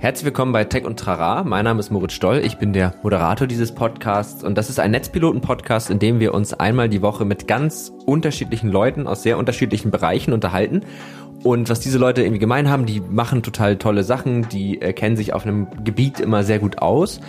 [0.00, 1.44] Herzlich willkommen bei Tech und Trara.
[1.44, 2.38] Mein Name ist Moritz Stoll.
[2.42, 6.54] Ich bin der Moderator dieses Podcasts und das ist ein Netzpiloten-Podcast, in dem wir uns
[6.54, 10.86] einmal die Woche mit ganz unterschiedlichen Leuten aus sehr unterschiedlichen Bereichen unterhalten.
[11.44, 15.16] Und was diese Leute irgendwie gemein haben, die machen total tolle Sachen, die äh, kennen
[15.16, 17.20] sich auf einem Gebiet immer sehr gut aus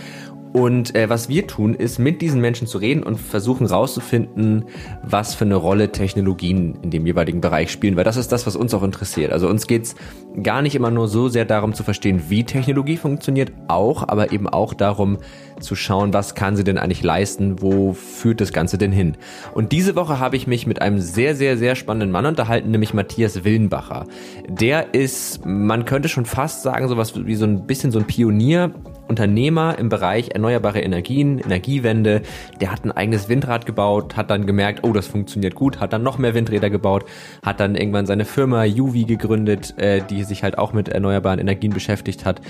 [0.54, 4.66] und äh, was wir tun, ist mit diesen Menschen zu reden und versuchen rauszufinden,
[5.02, 8.58] was für eine Rolle Technologien in dem jeweiligen Bereich spielen, weil das ist das, was
[8.58, 9.32] uns auch interessiert.
[9.32, 9.96] Also uns geht's
[10.44, 14.48] gar nicht immer nur so sehr darum zu verstehen, wie Technologie funktioniert, auch, aber eben
[14.48, 15.18] auch darum
[15.60, 19.18] zu schauen, was kann sie denn eigentlich leisten, wo führt das Ganze denn hin.
[19.54, 22.94] Und diese Woche habe ich mich mit einem sehr, sehr, sehr spannenden Mann unterhalten, nämlich
[22.94, 24.06] Matthias Willenbacher.
[24.48, 28.74] Der ist, man könnte schon fast sagen, sowas wie so ein bisschen so ein Pionier
[29.12, 32.22] Unternehmer im Bereich erneuerbare Energien, Energiewende.
[32.62, 36.02] Der hat ein eigenes Windrad gebaut, hat dann gemerkt, oh, das funktioniert gut, hat dann
[36.02, 37.04] noch mehr Windräder gebaut,
[37.44, 41.74] hat dann irgendwann seine Firma UV gegründet, äh, die sich halt auch mit erneuerbaren Energien
[41.74, 42.42] beschäftigt hat.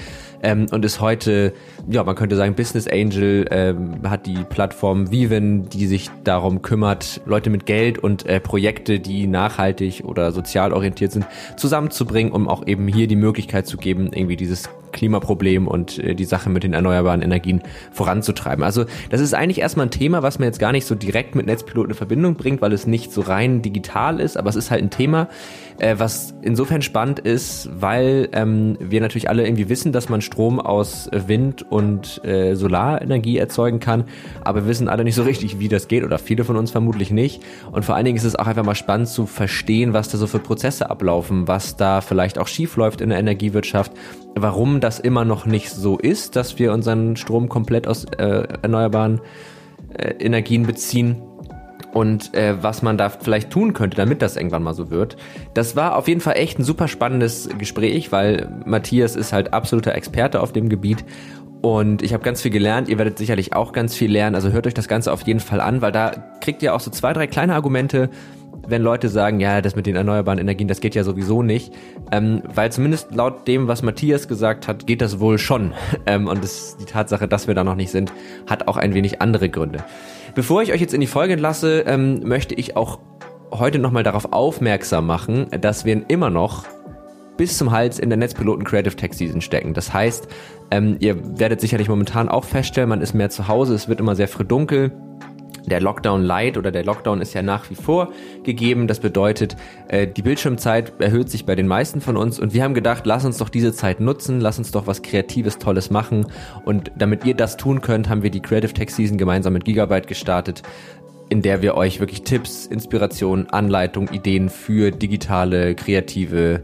[0.43, 1.53] Ähm, und ist heute,
[1.89, 7.21] ja, man könnte sagen, Business Angel, ähm, hat die Plattform Viven, die sich darum kümmert,
[7.25, 12.67] Leute mit Geld und äh, Projekte, die nachhaltig oder sozial orientiert sind, zusammenzubringen, um auch
[12.67, 16.73] eben hier die Möglichkeit zu geben, irgendwie dieses Klimaproblem und äh, die Sache mit den
[16.73, 17.61] erneuerbaren Energien
[17.91, 18.63] voranzutreiben.
[18.63, 21.45] Also das ist eigentlich erstmal ein Thema, was man jetzt gar nicht so direkt mit
[21.45, 24.81] Netzpiloten in Verbindung bringt, weil es nicht so rein digital ist, aber es ist halt
[24.81, 25.27] ein Thema,
[25.77, 30.59] äh, was insofern spannend ist, weil ähm, wir natürlich alle irgendwie wissen, dass man Strom
[30.59, 34.05] aus Wind- und äh, Solarenergie erzeugen kann,
[34.43, 37.11] aber wir wissen alle nicht so richtig, wie das geht oder viele von uns vermutlich
[37.11, 37.41] nicht.
[37.71, 40.27] Und vor allen Dingen ist es auch einfach mal spannend zu verstehen, was da so
[40.27, 43.91] für Prozesse ablaufen, was da vielleicht auch schief läuft in der Energiewirtschaft,
[44.35, 49.21] warum das immer noch nicht so ist, dass wir unseren Strom komplett aus äh, erneuerbaren
[49.93, 51.21] äh, Energien beziehen
[51.93, 55.17] und äh, was man da vielleicht tun könnte, damit das irgendwann mal so wird.
[55.53, 59.93] Das war auf jeden Fall echt ein super spannendes Gespräch, weil Matthias ist halt absoluter
[59.95, 61.03] Experte auf dem Gebiet
[61.61, 62.89] und ich habe ganz viel gelernt.
[62.89, 64.35] Ihr werdet sicherlich auch ganz viel lernen.
[64.35, 66.89] Also hört euch das Ganze auf jeden Fall an, weil da kriegt ihr auch so
[66.89, 68.09] zwei, drei kleine Argumente,
[68.67, 71.73] wenn Leute sagen, ja, das mit den erneuerbaren Energien, das geht ja sowieso nicht.
[72.11, 75.73] Ähm, weil zumindest laut dem, was Matthias gesagt hat, geht das wohl schon.
[76.07, 78.11] Ähm, und das, die Tatsache, dass wir da noch nicht sind,
[78.47, 79.83] hat auch ein wenig andere Gründe.
[80.33, 82.99] Bevor ich euch jetzt in die Folge entlasse, ähm, möchte ich auch
[83.51, 86.65] heute nochmal darauf aufmerksam machen, dass wir immer noch
[87.37, 89.73] bis zum Hals in der Netzpiloten Creative Tech Season stecken.
[89.73, 90.27] Das heißt,
[90.71, 94.15] ähm, ihr werdet sicherlich momentan auch feststellen, man ist mehr zu Hause, es wird immer
[94.15, 94.91] sehr früh dunkel
[95.65, 98.11] der Lockdown Light oder der Lockdown ist ja nach wie vor
[98.43, 98.87] gegeben.
[98.87, 99.55] Das bedeutet,
[99.87, 103.25] äh, die Bildschirmzeit erhöht sich bei den meisten von uns und wir haben gedacht, lass
[103.25, 106.27] uns doch diese Zeit nutzen, lass uns doch was Kreatives, Tolles machen.
[106.65, 110.07] Und damit ihr das tun könnt, haben wir die Creative Tech Season gemeinsam mit Gigabyte
[110.07, 110.63] gestartet
[111.29, 116.61] in der wir euch wirklich Tipps, Inspirationen, Anleitungen, Ideen für digitale, kreative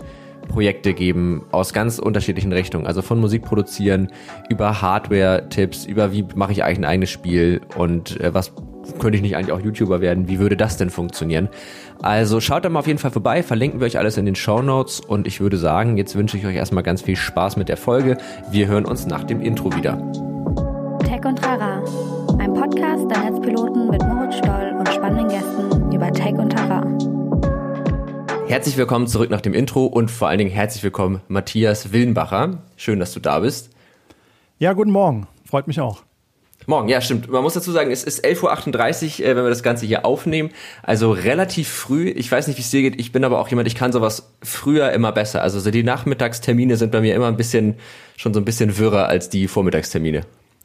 [0.50, 2.86] Projekte geben aus ganz unterschiedlichen Richtungen.
[2.86, 4.09] Also von Musik produzieren,
[4.50, 8.52] über Hardware-Tipps, über wie mache ich eigentlich ein eigenes Spiel und äh, was
[9.00, 10.28] könnte ich nicht eigentlich auch YouTuber werden?
[10.28, 11.50] Wie würde das denn funktionieren?
[12.02, 14.62] Also schaut da mal auf jeden Fall vorbei, verlinken wir euch alles in den Show
[14.62, 17.78] Notes und ich würde sagen, jetzt wünsche ich euch erstmal ganz viel Spaß mit der
[17.78, 18.18] Folge.
[18.52, 19.98] Wir hören uns nach dem Intro wieder.
[21.00, 21.84] Tech und Trara,
[22.40, 26.86] ein Podcast der Netzpiloten mit Moritz Stoll und spannenden Gästen über Tech und Trara.
[28.48, 32.59] Herzlich willkommen zurück nach dem Intro und vor allen Dingen herzlich willkommen Matthias Willenbacher.
[32.78, 33.72] Schön, dass du da bist.
[34.58, 35.28] Ja, guten Morgen.
[35.46, 36.06] Freut mich auch.
[36.70, 37.30] Morgen, ja, stimmt.
[37.32, 40.50] Man muss dazu sagen, es ist 11.38 Uhr, äh, wenn wir das Ganze hier aufnehmen.
[40.84, 42.10] Also relativ früh.
[42.10, 43.00] Ich weiß nicht, wie es dir geht.
[43.00, 45.42] Ich bin aber auch jemand, ich kann sowas früher immer besser.
[45.42, 47.76] Also so die Nachmittagstermine sind bei mir immer ein bisschen,
[48.18, 50.24] schon so ein bisschen wirrer als die Vormittagstermine.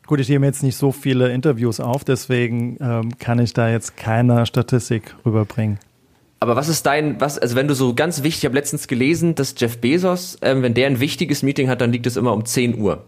[0.09, 3.97] Gut, ich nehme jetzt nicht so viele Interviews auf, deswegen ähm, kann ich da jetzt
[3.97, 5.79] keine Statistik rüberbringen.
[6.41, 9.37] Aber was ist dein, was, also wenn du so ganz wichtig, ich habe letztens gelesen,
[9.37, 12.45] dass Jeff Bezos, ähm, wenn der ein wichtiges Meeting hat, dann liegt es immer um
[12.45, 13.05] 10 Uhr.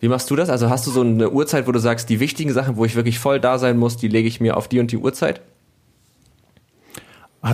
[0.00, 0.48] Wie machst du das?
[0.48, 3.18] Also hast du so eine Uhrzeit, wo du sagst, die wichtigen Sachen, wo ich wirklich
[3.18, 5.40] voll da sein muss, die lege ich mir auf die und die Uhrzeit?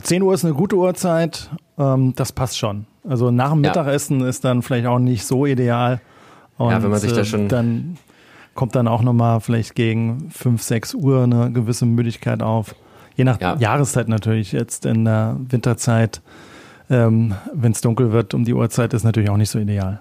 [0.03, 2.87] 10 Uhr ist eine gute Uhrzeit, ähm, das passt schon.
[3.09, 4.29] Also nach dem Mittagessen ja.
[4.29, 6.01] ist dann vielleicht auch nicht so ideal.
[6.57, 7.49] Und ja, wenn man sich da schon.
[7.49, 7.99] Dann
[8.55, 12.75] kommt dann auch nochmal vielleicht gegen 5, 6 Uhr eine gewisse Müdigkeit auf.
[13.17, 13.57] Je nach ja.
[13.57, 14.53] Jahreszeit natürlich.
[14.53, 16.23] Jetzt in der Winterzeit,
[16.91, 20.01] ähm, wenn es dunkel wird um die Uhrzeit, ist natürlich auch nicht so ideal.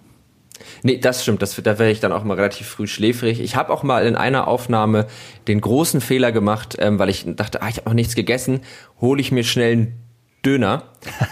[0.84, 1.42] Nee, das stimmt.
[1.42, 3.40] Das, da wäre ich dann auch mal relativ früh schläfrig.
[3.40, 5.08] Ich habe auch mal in einer Aufnahme
[5.48, 8.62] den großen Fehler gemacht, ähm, weil ich dachte, ah, ich habe noch nichts gegessen,
[9.02, 10.04] hole ich mir schnell einen
[10.46, 10.84] Döner.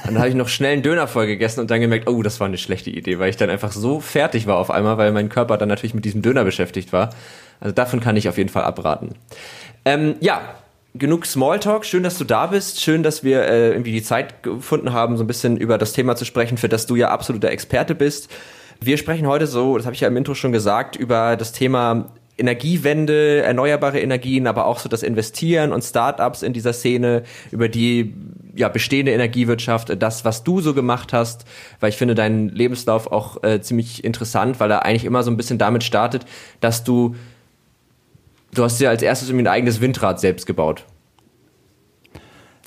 [0.06, 2.47] dann habe ich noch schnell einen Döner voll gegessen und dann gemerkt, oh, das war
[2.47, 5.57] eine schlechte Idee, weil ich dann einfach so fertig war auf einmal, weil mein Körper
[5.57, 7.09] dann natürlich mit diesem Döner beschäftigt war.
[7.59, 9.15] Also davon kann ich auf jeden Fall abraten.
[9.83, 10.41] Ähm, ja,
[10.95, 11.85] genug Smalltalk.
[11.85, 12.81] Schön, dass du da bist.
[12.81, 16.15] Schön, dass wir äh, irgendwie die Zeit gefunden haben, so ein bisschen über das Thema
[16.15, 18.29] zu sprechen, für das du ja absoluter Experte bist.
[18.83, 22.10] Wir sprechen heute so, das habe ich ja im Intro schon gesagt, über das Thema
[22.36, 28.16] Energiewende, erneuerbare Energien, aber auch so das Investieren und Startups in dieser Szene, über die
[28.56, 31.45] ja, bestehende Energiewirtschaft, das, was du so gemacht hast,
[31.80, 35.38] weil ich finde deinen Lebenslauf auch äh, ziemlich interessant, weil er eigentlich immer so ein
[35.38, 36.25] bisschen damit startet,
[36.60, 37.16] dass du,
[38.56, 40.86] du hast dir als erstes irgendwie ein eigenes Windrad selbst gebaut.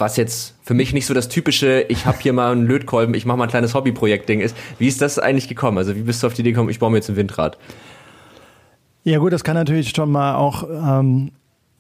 [0.05, 3.25] Was jetzt für mich nicht so das typische, ich habe hier mal einen Lötkolben, ich
[3.25, 4.55] mache mal ein kleines Hobbyprojekt-Ding ist.
[4.79, 5.79] Wie ist das eigentlich gekommen?
[5.79, 7.57] Also wie bist du auf die Idee gekommen, ich baue mir jetzt ein Windrad?
[9.05, 11.33] Ja gut, das kann natürlich schon mal auch ähm,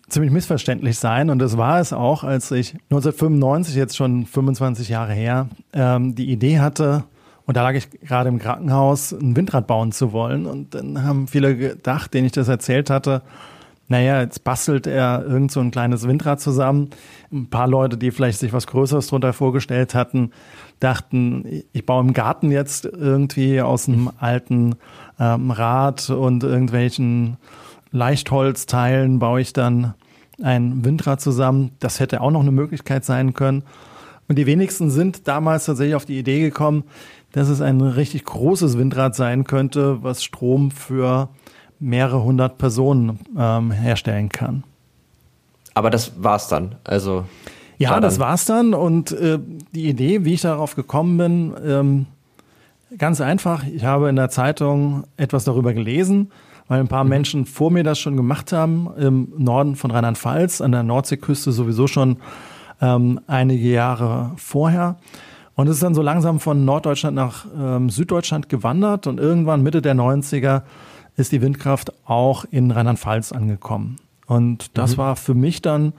[0.08, 5.12] ziemlich missverständlich sein und das war es auch, als ich 1995, jetzt schon 25 Jahre
[5.12, 7.04] her, ähm, die Idee hatte,
[7.44, 10.46] und da lag ich gerade im Krankenhaus, ein Windrad bauen zu wollen.
[10.46, 13.20] Und dann haben viele gedacht, denen ich das erzählt hatte,
[13.88, 16.90] naja, jetzt bastelt er irgend so ein kleines Windrad zusammen.
[17.30, 20.30] Ein paar Leute, die vielleicht sich was Größeres drunter vorgestellt hatten,
[20.80, 24.76] dachten, ich baue im Garten jetzt irgendwie aus einem alten
[25.20, 27.36] ähm, Rad und irgendwelchen
[27.90, 29.94] Leichtholzteilen baue ich dann
[30.42, 31.72] ein Windrad zusammen.
[31.78, 33.62] Das hätte auch noch eine Möglichkeit sein können.
[34.28, 36.84] Und die wenigsten sind damals tatsächlich auf die Idee gekommen,
[37.32, 41.28] dass es ein richtig großes Windrad sein könnte, was Strom für
[41.80, 44.64] mehrere hundert Personen ähm, herstellen kann.
[45.74, 46.76] Aber das war's dann.
[46.84, 47.24] Also
[47.78, 48.74] ja, war das war's dann.
[48.74, 49.38] Und äh,
[49.72, 52.06] die Idee, wie ich darauf gekommen bin, ähm,
[52.98, 53.64] Ganz einfach.
[53.66, 56.30] Ich habe in der Zeitung etwas darüber gelesen,
[56.68, 57.10] weil ein paar mhm.
[57.10, 61.86] Menschen vor mir das schon gemacht haben, im Norden von Rheinland-Pfalz, an der Nordseeküste sowieso
[61.86, 62.18] schon
[62.80, 64.96] ähm, einige Jahre vorher.
[65.56, 69.82] Und es ist dann so langsam von Norddeutschland nach ähm, Süddeutschland gewandert und irgendwann Mitte
[69.82, 70.62] der 90er
[71.16, 73.96] ist die Windkraft auch in Rheinland-Pfalz angekommen.
[74.26, 74.98] Und das mhm.
[74.98, 75.92] war für mich dann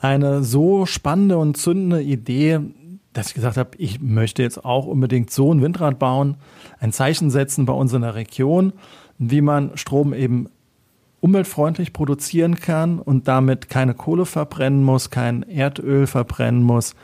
[0.00, 2.60] eine so spannende und zündende Idee,
[3.12, 6.36] dass ich gesagt habe, ich möchte jetzt auch unbedingt so ein Windrad bauen,
[6.80, 8.72] ein Zeichen setzen bei uns in der Region,
[9.18, 10.48] wie man Strom eben
[11.20, 16.94] umweltfreundlich produzieren kann und damit keine Kohle verbrennen muss, kein Erdöl verbrennen muss,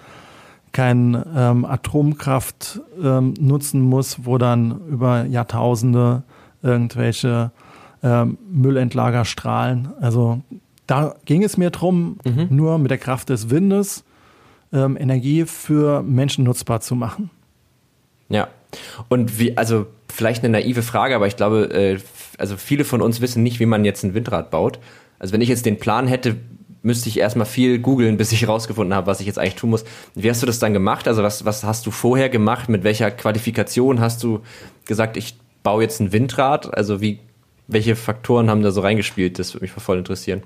[0.73, 6.23] kein ähm, Atomkraft ähm, nutzen muss, wo dann über Jahrtausende
[6.63, 7.51] irgendwelche
[8.03, 9.89] ähm, Müllendlager strahlen.
[10.01, 10.41] Also
[10.87, 12.49] da ging es mir drum, mhm.
[12.51, 14.05] nur mit der Kraft des Windes
[14.73, 17.31] ähm, Energie für Menschen nutzbar zu machen.
[18.29, 18.49] Ja.
[19.09, 21.99] Und wie, also vielleicht eine naive Frage, aber ich glaube, äh,
[22.39, 24.79] also viele von uns wissen nicht, wie man jetzt ein Windrad baut.
[25.19, 26.37] Also wenn ich jetzt den Plan hätte,
[26.83, 29.85] müsste ich erstmal viel googeln, bis ich herausgefunden habe, was ich jetzt eigentlich tun muss.
[30.15, 31.09] Wie hast du das dann gemacht?
[31.09, 32.69] Also was, was hast du vorher gemacht?
[32.69, 34.41] Mit welcher Qualifikation hast du
[34.87, 36.75] gesagt, ich baue jetzt ein Windrad?
[36.77, 37.21] Also wie,
[37.69, 39.39] welche Faktoren haben da so reingespielt?
[39.39, 40.43] Das würde mich voll interessieren.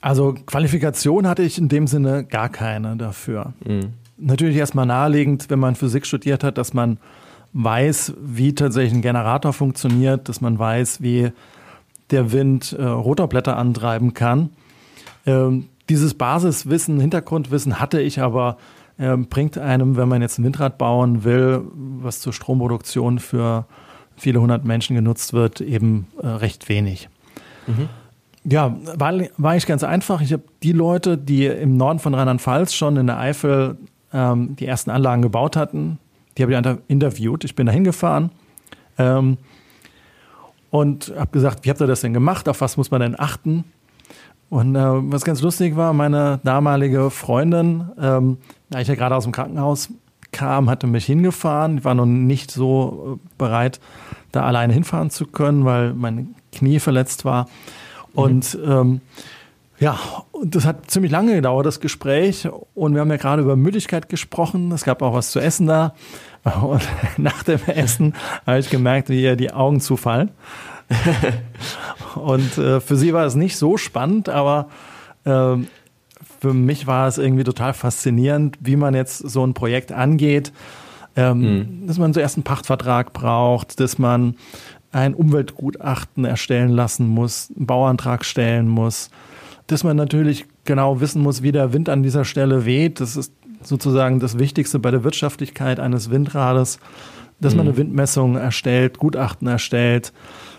[0.00, 3.52] Also Qualifikation hatte ich in dem Sinne gar keine dafür.
[3.64, 3.92] Mhm.
[4.18, 6.98] Natürlich erstmal naheliegend, wenn man Physik studiert hat, dass man
[7.52, 11.30] weiß, wie tatsächlich ein Generator funktioniert, dass man weiß, wie
[12.10, 14.50] der Wind äh, Rotorblätter antreiben kann.
[15.26, 18.56] Ähm, dieses Basiswissen, Hintergrundwissen hatte ich aber,
[19.28, 23.66] bringt einem, wenn man jetzt ein Windrad bauen will, was zur Stromproduktion für
[24.16, 27.08] viele hundert Menschen genutzt wird, eben äh, recht wenig.
[27.66, 27.88] Mhm.
[28.44, 30.20] Ja, war, war eigentlich ganz einfach.
[30.20, 33.78] Ich habe die Leute, die im Norden von Rheinland-Pfalz schon in der Eifel
[34.12, 35.98] ähm, die ersten Anlagen gebaut hatten,
[36.36, 37.44] die habe ich interviewt.
[37.44, 38.30] Ich bin da hingefahren
[38.98, 39.36] ähm,
[40.70, 42.48] und habe gesagt, wie habt ihr das denn gemacht?
[42.48, 43.64] Auf was muss man denn achten?
[44.52, 44.80] Und äh,
[45.10, 48.36] was ganz lustig war, meine damalige Freundin, ähm,
[48.68, 49.88] da ich ja gerade aus dem Krankenhaus
[50.30, 51.78] kam, hatte mich hingefahren.
[51.78, 53.80] Ich war noch nicht so äh, bereit,
[54.30, 57.48] da alleine hinfahren zu können, weil mein Knie verletzt war.
[58.12, 59.00] Und ähm,
[59.78, 59.98] ja,
[60.44, 62.46] das hat ziemlich lange gedauert, das Gespräch.
[62.74, 64.70] Und wir haben ja gerade über Müdigkeit gesprochen.
[64.72, 65.94] Es gab auch was zu essen da.
[66.60, 68.12] Und nach dem Essen
[68.44, 70.30] habe ich gemerkt, wie ihr die Augen zufallen.
[72.14, 74.68] und äh, für sie war es nicht so spannend, aber
[75.24, 75.56] äh,
[76.40, 80.52] für mich war es irgendwie total faszinierend, wie man jetzt so ein Projekt angeht.
[81.14, 81.86] Ähm, mhm.
[81.86, 84.36] Dass man zuerst einen Pachtvertrag braucht, dass man
[84.92, 89.10] ein Umweltgutachten erstellen lassen muss, einen Bauantrag stellen muss,
[89.66, 93.00] dass man natürlich genau wissen muss, wie der Wind an dieser Stelle weht.
[93.00, 93.32] Das ist
[93.62, 96.78] sozusagen das Wichtigste bei der Wirtschaftlichkeit eines Windrades,
[97.40, 97.78] dass man eine mhm.
[97.78, 100.12] Windmessung erstellt, Gutachten erstellt,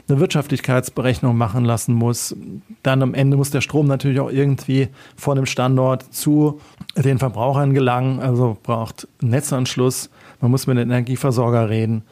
[0.07, 2.36] eine Wirtschaftlichkeitsberechnung machen lassen muss.
[2.81, 6.60] Dann am Ende muss der Strom natürlich auch irgendwie von dem Standort zu
[6.95, 10.10] den Verbrauchern gelangen, also braucht Netzanschluss.
[10.41, 12.03] Man muss mit dem Energieversorger reden.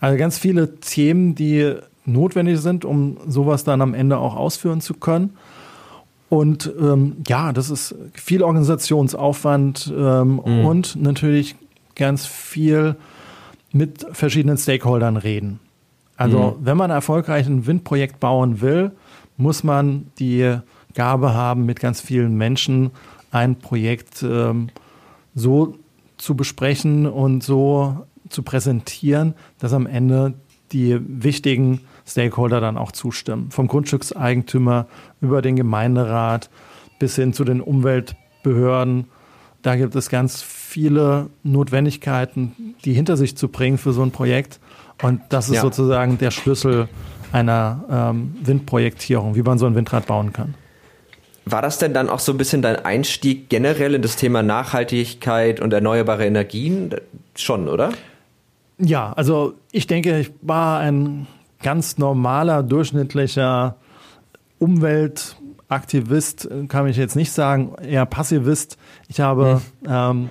[0.00, 1.74] Also ganz viele Themen, die
[2.04, 5.36] notwendig sind, um sowas dann am Ende auch ausführen zu können.
[6.28, 10.64] Und ähm, ja, das ist viel Organisationsaufwand ähm, mhm.
[10.66, 11.56] und natürlich
[11.94, 12.96] ganz viel
[13.72, 15.60] mit verschiedenen Stakeholdern reden.
[16.18, 16.66] Also mhm.
[16.66, 18.90] wenn man erfolgreich ein Windprojekt bauen will,
[19.38, 20.58] muss man die
[20.94, 22.90] Gabe haben, mit ganz vielen Menschen
[23.30, 24.68] ein Projekt ähm,
[25.34, 25.76] so
[26.16, 30.34] zu besprechen und so zu präsentieren, dass am Ende
[30.72, 33.50] die wichtigen Stakeholder dann auch zustimmen.
[33.50, 34.86] Vom Grundstückseigentümer
[35.20, 36.50] über den Gemeinderat
[36.98, 39.06] bis hin zu den Umweltbehörden.
[39.62, 44.58] Da gibt es ganz viele Notwendigkeiten, die hinter sich zu bringen für so ein Projekt.
[45.02, 45.62] Und das ist ja.
[45.62, 46.88] sozusagen der Schlüssel
[47.32, 50.54] einer ähm, Windprojektierung, wie man so ein Windrad bauen kann.
[51.44, 55.60] War das denn dann auch so ein bisschen dein Einstieg generell in das Thema Nachhaltigkeit
[55.60, 56.94] und erneuerbare Energien?
[57.34, 57.92] Schon, oder?
[58.78, 61.26] Ja, also ich denke, ich war ein
[61.62, 63.76] ganz normaler, durchschnittlicher
[64.58, 68.76] Umweltaktivist, kann ich jetzt nicht sagen, eher Passivist.
[69.08, 69.90] Ich habe hm.
[69.90, 70.30] ähm,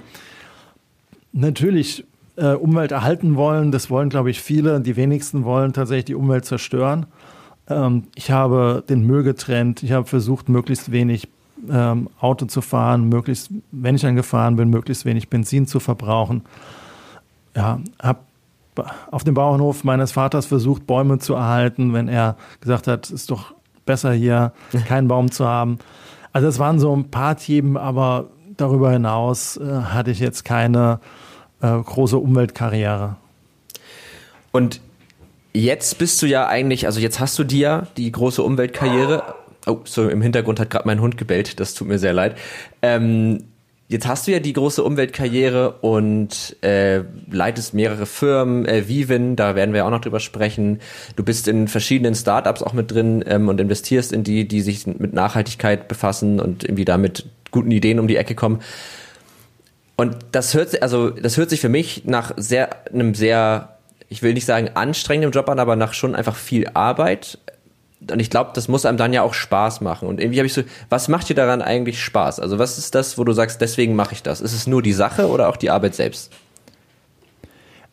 [1.33, 2.05] natürlich
[2.37, 3.71] äh, Umwelt erhalten wollen.
[3.71, 4.79] Das wollen, glaube ich, viele.
[4.79, 7.07] Die wenigsten wollen tatsächlich die Umwelt zerstören.
[7.69, 9.83] Ähm, ich habe den Müll getrennt.
[9.83, 11.27] Ich habe versucht, möglichst wenig
[11.69, 16.43] ähm, Auto zu fahren, möglichst, wenn ich dann gefahren bin, möglichst wenig Benzin zu verbrauchen.
[17.55, 18.19] Ja, habe
[19.09, 23.31] auf dem Bauernhof meines Vaters versucht, Bäume zu erhalten, wenn er gesagt hat, es ist
[23.31, 23.55] doch
[23.87, 24.53] besser hier
[24.87, 25.79] keinen Baum zu haben.
[26.31, 28.25] Also es waren so ein paar Themen, aber
[28.57, 30.99] darüber hinaus äh, hatte ich jetzt keine
[31.61, 33.17] äh, große Umweltkarriere.
[34.51, 34.81] Und
[35.53, 39.35] jetzt bist du ja eigentlich, also jetzt hast du dir die große Umweltkarriere.
[39.65, 42.37] Oh, so im Hintergrund hat gerade mein Hund gebellt, das tut mir sehr leid.
[42.81, 43.43] Ähm,
[43.89, 49.55] jetzt hast du ja die große Umweltkarriere und äh, leitest mehrere Firmen, äh, Vivin, da
[49.55, 50.79] werden wir auch noch drüber sprechen.
[51.15, 54.87] Du bist in verschiedenen Startups auch mit drin ähm, und investierst in die, die sich
[54.87, 58.61] mit Nachhaltigkeit befassen und irgendwie da mit guten Ideen um die Ecke kommen.
[59.97, 63.77] Und das hört sich, also das hört sich für mich nach sehr einem sehr,
[64.09, 67.39] ich will nicht sagen anstrengendem Job an, aber nach schon einfach viel Arbeit.
[68.09, 70.07] Und ich glaube, das muss einem dann ja auch Spaß machen.
[70.07, 72.39] Und irgendwie habe ich so, was macht dir daran eigentlich Spaß?
[72.39, 74.39] Also was ist das, wo du sagst, deswegen mache ich das?
[74.39, 76.31] Ist es nur die Sache oder auch die Arbeit selbst?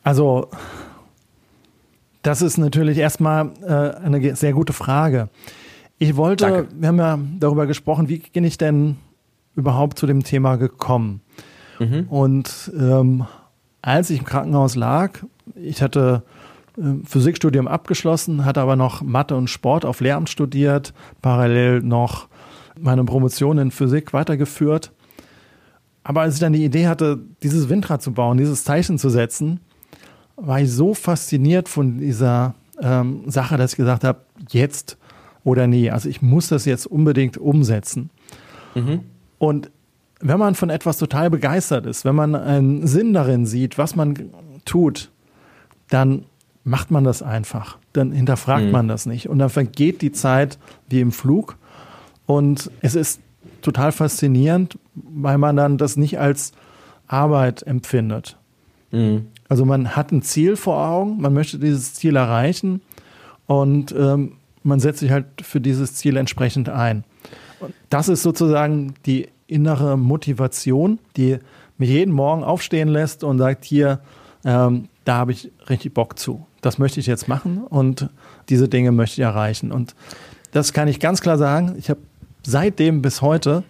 [0.02, 0.50] Also
[2.20, 5.30] das ist natürlich erstmal äh, eine sehr gute Frage.
[5.99, 6.68] Ich wollte, Danke.
[6.75, 8.99] wir haben ja darüber gesprochen, wie bin ich denn
[9.56, 11.23] überhaupt zu dem Thema gekommen?
[11.78, 12.06] Mhm.
[12.08, 13.26] Und ähm,
[13.82, 15.20] als ich im Krankenhaus lag,
[15.54, 16.22] ich hatte
[16.78, 22.28] äh, Physikstudium abgeschlossen, hatte aber noch Mathe und Sport auf Lehramt studiert, parallel noch
[22.78, 24.92] meine Promotion in Physik weitergeführt.
[26.02, 29.60] Aber als ich dann die Idee hatte, dieses Windrad zu bauen, dieses Zeichen zu setzen,
[30.36, 34.98] war ich so fasziniert von dieser ähm, Sache, dass ich gesagt habe, jetzt
[35.44, 35.90] oder nie.
[35.90, 38.10] Also ich muss das jetzt unbedingt umsetzen.
[38.74, 39.00] Mhm.
[39.38, 39.70] Und
[40.26, 44.30] wenn man von etwas total begeistert ist, wenn man einen Sinn darin sieht, was man
[44.64, 45.10] tut,
[45.90, 46.24] dann
[46.64, 47.76] macht man das einfach.
[47.92, 48.70] Dann hinterfragt mhm.
[48.70, 49.28] man das nicht.
[49.28, 51.58] Und dann vergeht die Zeit wie im Flug.
[52.24, 53.20] Und es ist
[53.60, 56.52] total faszinierend, weil man dann das nicht als
[57.06, 58.38] Arbeit empfindet.
[58.92, 59.26] Mhm.
[59.50, 62.80] Also man hat ein Ziel vor Augen, man möchte dieses Ziel erreichen
[63.46, 67.04] und ähm, man setzt sich halt für dieses Ziel entsprechend ein.
[67.60, 71.38] Und das ist sozusagen die innere Motivation, die
[71.78, 74.00] mich jeden Morgen aufstehen lässt und sagt, hier,
[74.44, 76.46] ähm, da habe ich richtig Bock zu.
[76.60, 78.08] Das möchte ich jetzt machen und
[78.48, 79.70] diese Dinge möchte ich erreichen.
[79.70, 79.94] Und
[80.52, 81.74] das kann ich ganz klar sagen.
[81.78, 82.00] Ich habe
[82.46, 83.64] seitdem bis heute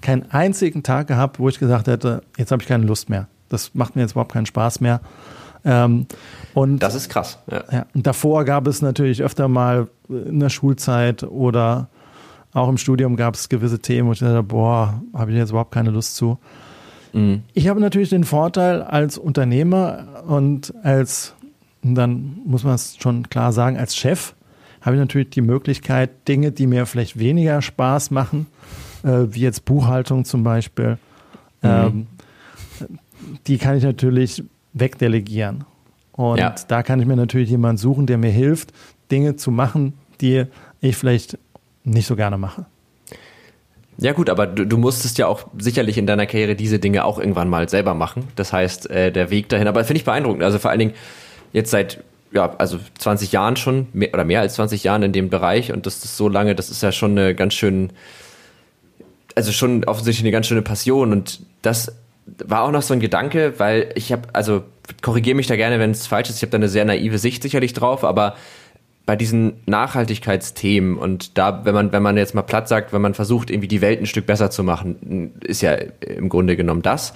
[0.00, 3.26] keinen einzigen Tag gehabt, wo ich gesagt hätte, jetzt habe ich keine Lust mehr.
[3.48, 5.00] Das macht mir jetzt überhaupt keinen Spaß mehr.
[5.64, 6.06] Ähm,
[6.54, 7.38] und das ist krass.
[7.50, 7.64] Ja.
[7.70, 11.88] Ja, und davor gab es natürlich öfter mal in der Schulzeit oder
[12.52, 15.72] auch im Studium gab es gewisse Themen, wo ich dachte, boah, habe ich jetzt überhaupt
[15.72, 16.38] keine Lust zu.
[17.12, 17.42] Mhm.
[17.54, 21.34] Ich habe natürlich den Vorteil als Unternehmer und als,
[21.82, 24.34] dann muss man es schon klar sagen, als Chef
[24.80, 28.46] habe ich natürlich die Möglichkeit, Dinge, die mir vielleicht weniger Spaß machen,
[29.02, 30.98] äh, wie jetzt Buchhaltung zum Beispiel,
[31.62, 31.68] mhm.
[31.68, 32.06] ähm,
[33.46, 35.64] die kann ich natürlich wegdelegieren.
[36.12, 36.54] Und ja.
[36.68, 38.72] da kann ich mir natürlich jemanden suchen, der mir hilft,
[39.10, 40.44] Dinge zu machen, die
[40.80, 41.38] ich vielleicht
[41.88, 42.66] nicht so gerne mache.
[44.00, 47.18] Ja gut, aber du, du musstest ja auch sicherlich in deiner Karriere diese Dinge auch
[47.18, 48.28] irgendwann mal selber machen.
[48.36, 50.44] Das heißt, äh, der Weg dahin, aber finde ich beeindruckend.
[50.44, 50.94] Also vor allen Dingen
[51.52, 55.30] jetzt seit ja, also 20 Jahren schon, mehr, oder mehr als 20 Jahren in dem
[55.30, 57.90] Bereich und das ist so lange, das ist ja schon eine ganz schön,
[59.34, 61.92] also schon offensichtlich eine ganz schöne Passion und das
[62.44, 64.62] war auch noch so ein Gedanke, weil ich habe, also
[65.00, 67.42] korrigiere mich da gerne, wenn es falsch ist, ich habe da eine sehr naive Sicht
[67.42, 68.36] sicherlich drauf, aber
[69.08, 73.14] bei diesen Nachhaltigkeitsthemen und da, wenn man, wenn man jetzt mal platt sagt, wenn man
[73.14, 77.14] versucht, irgendwie die Welt ein Stück besser zu machen, ist ja im Grunde genommen das.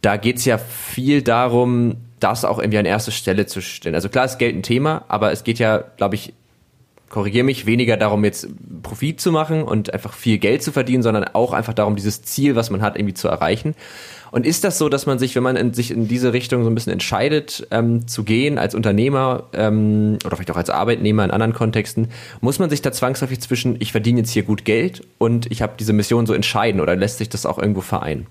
[0.00, 3.94] Da geht's ja viel darum, das auch irgendwie an erste Stelle zu stellen.
[3.94, 6.32] Also klar ist Geld ein Thema, aber es geht ja, glaube ich,
[7.08, 8.48] korrigiere mich, weniger darum, jetzt
[8.82, 12.54] Profit zu machen und einfach viel Geld zu verdienen, sondern auch einfach darum, dieses Ziel,
[12.56, 13.74] was man hat, irgendwie zu erreichen.
[14.30, 16.70] Und ist das so, dass man sich, wenn man in, sich in diese Richtung so
[16.70, 21.30] ein bisschen entscheidet, ähm, zu gehen als Unternehmer ähm, oder vielleicht auch als Arbeitnehmer in
[21.30, 22.08] anderen Kontexten,
[22.40, 25.74] muss man sich da zwangsläufig zwischen, ich verdiene jetzt hier gut Geld und ich habe
[25.78, 28.26] diese Mission so entscheiden oder lässt sich das auch irgendwo vereinen?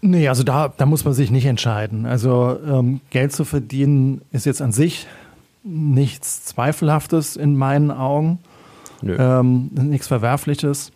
[0.00, 2.06] Nee, also da, da muss man sich nicht entscheiden.
[2.06, 5.06] Also ähm, Geld zu verdienen ist jetzt an sich
[5.62, 8.40] nichts Zweifelhaftes in meinen Augen.
[9.02, 10.92] Ähm, nichts Verwerfliches.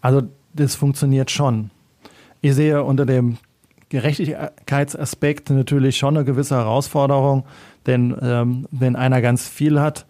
[0.00, 0.22] Also
[0.54, 1.70] das funktioniert schon.
[2.40, 3.38] Ich sehe unter dem
[3.88, 7.44] Gerechtigkeitsaspekt natürlich schon eine gewisse Herausforderung,
[7.86, 10.06] denn ähm, wenn einer ganz viel hat,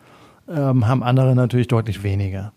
[0.48, 2.52] ähm, haben andere natürlich deutlich weniger.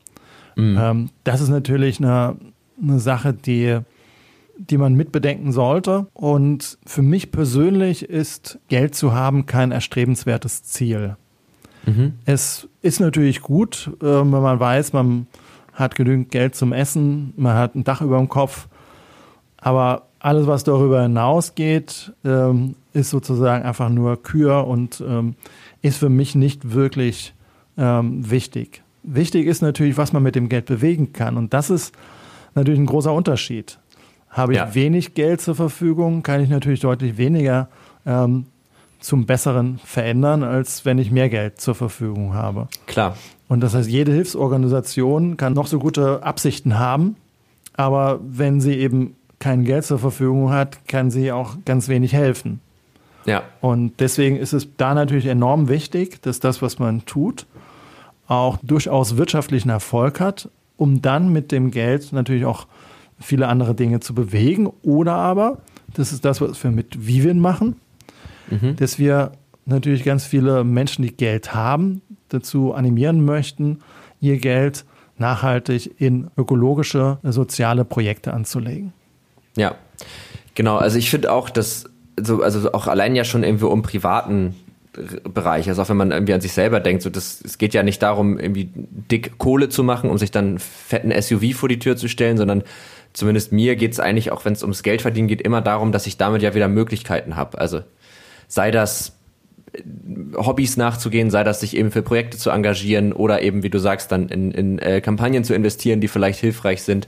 [0.55, 0.77] Mhm.
[0.79, 2.37] Ähm, das ist natürlich eine,
[2.81, 3.79] eine Sache, die,
[4.57, 6.07] die man mitbedenken sollte.
[6.13, 11.17] Und für mich persönlich ist Geld zu haben kein erstrebenswertes Ziel.
[11.87, 12.13] Mhm.
[12.25, 15.27] Es ist natürlich gut, äh, wenn man weiß, man
[15.73, 18.67] hat genügend Geld zum Essen, man hat ein Dach über dem Kopf,
[19.57, 25.35] aber alles, was darüber hinausgeht, ähm, ist sozusagen einfach nur Kür und ähm,
[25.81, 27.33] ist für mich nicht wirklich
[27.77, 28.83] ähm, wichtig.
[29.03, 31.37] Wichtig ist natürlich, was man mit dem Geld bewegen kann.
[31.37, 31.93] Und das ist
[32.55, 33.79] natürlich ein großer Unterschied.
[34.29, 34.75] Habe ich ja.
[34.75, 37.69] wenig Geld zur Verfügung, kann ich natürlich deutlich weniger
[38.05, 38.47] ähm,
[38.99, 42.67] zum Besseren verändern, als wenn ich mehr Geld zur Verfügung habe.
[42.85, 43.15] Klar.
[43.47, 47.15] Und das heißt, jede Hilfsorganisation kann noch so gute Absichten haben,
[47.75, 52.59] aber wenn sie eben kein Geld zur Verfügung hat, kann sie auch ganz wenig helfen.
[53.25, 53.43] Ja.
[53.61, 57.45] Und deswegen ist es da natürlich enorm wichtig, dass das, was man tut,
[58.27, 62.67] auch durchaus wirtschaftlichen Erfolg hat, um dann mit dem Geld natürlich auch
[63.19, 64.71] viele andere Dinge zu bewegen.
[64.81, 65.59] Oder aber,
[65.93, 67.75] das ist das, was wir mit Vivin machen,
[68.49, 68.75] mhm.
[68.75, 69.31] dass wir
[69.65, 73.79] natürlich ganz viele Menschen, die Geld haben, dazu animieren möchten,
[74.19, 74.85] ihr Geld
[75.17, 78.93] nachhaltig in ökologische, soziale Projekte anzulegen.
[79.55, 79.75] Ja,
[80.55, 80.77] genau.
[80.77, 81.85] Also ich finde auch, dass
[82.19, 84.55] so, also auch allein ja schon irgendwie um privaten
[85.23, 87.83] Bereich, also auch wenn man irgendwie an sich selber denkt, so das, es geht ja
[87.83, 91.77] nicht darum, irgendwie dick Kohle zu machen, um sich dann einen fetten SUV vor die
[91.77, 92.63] Tür zu stellen, sondern
[93.13, 96.07] zumindest mir geht es eigentlich, auch wenn es ums Geld verdienen geht, immer darum, dass
[96.07, 97.59] ich damit ja wieder Möglichkeiten habe.
[97.59, 97.81] Also
[98.47, 99.17] sei das
[99.73, 99.81] äh,
[100.35, 104.11] Hobbys nachzugehen, sei das sich eben für Projekte zu engagieren oder eben, wie du sagst,
[104.11, 107.07] dann in, in äh, Kampagnen zu investieren, die vielleicht hilfreich sind.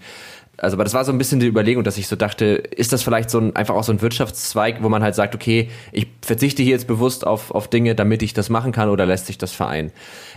[0.62, 3.02] Also, aber das war so ein bisschen die Überlegung, dass ich so dachte, ist das
[3.02, 6.64] vielleicht so ein, einfach auch so ein Wirtschaftszweig, wo man halt sagt, okay, ich verzichte
[6.64, 9.54] hier jetzt bewusst auf, auf Dinge, damit ich das machen kann oder lässt sich das
[9.54, 9.92] vereinen?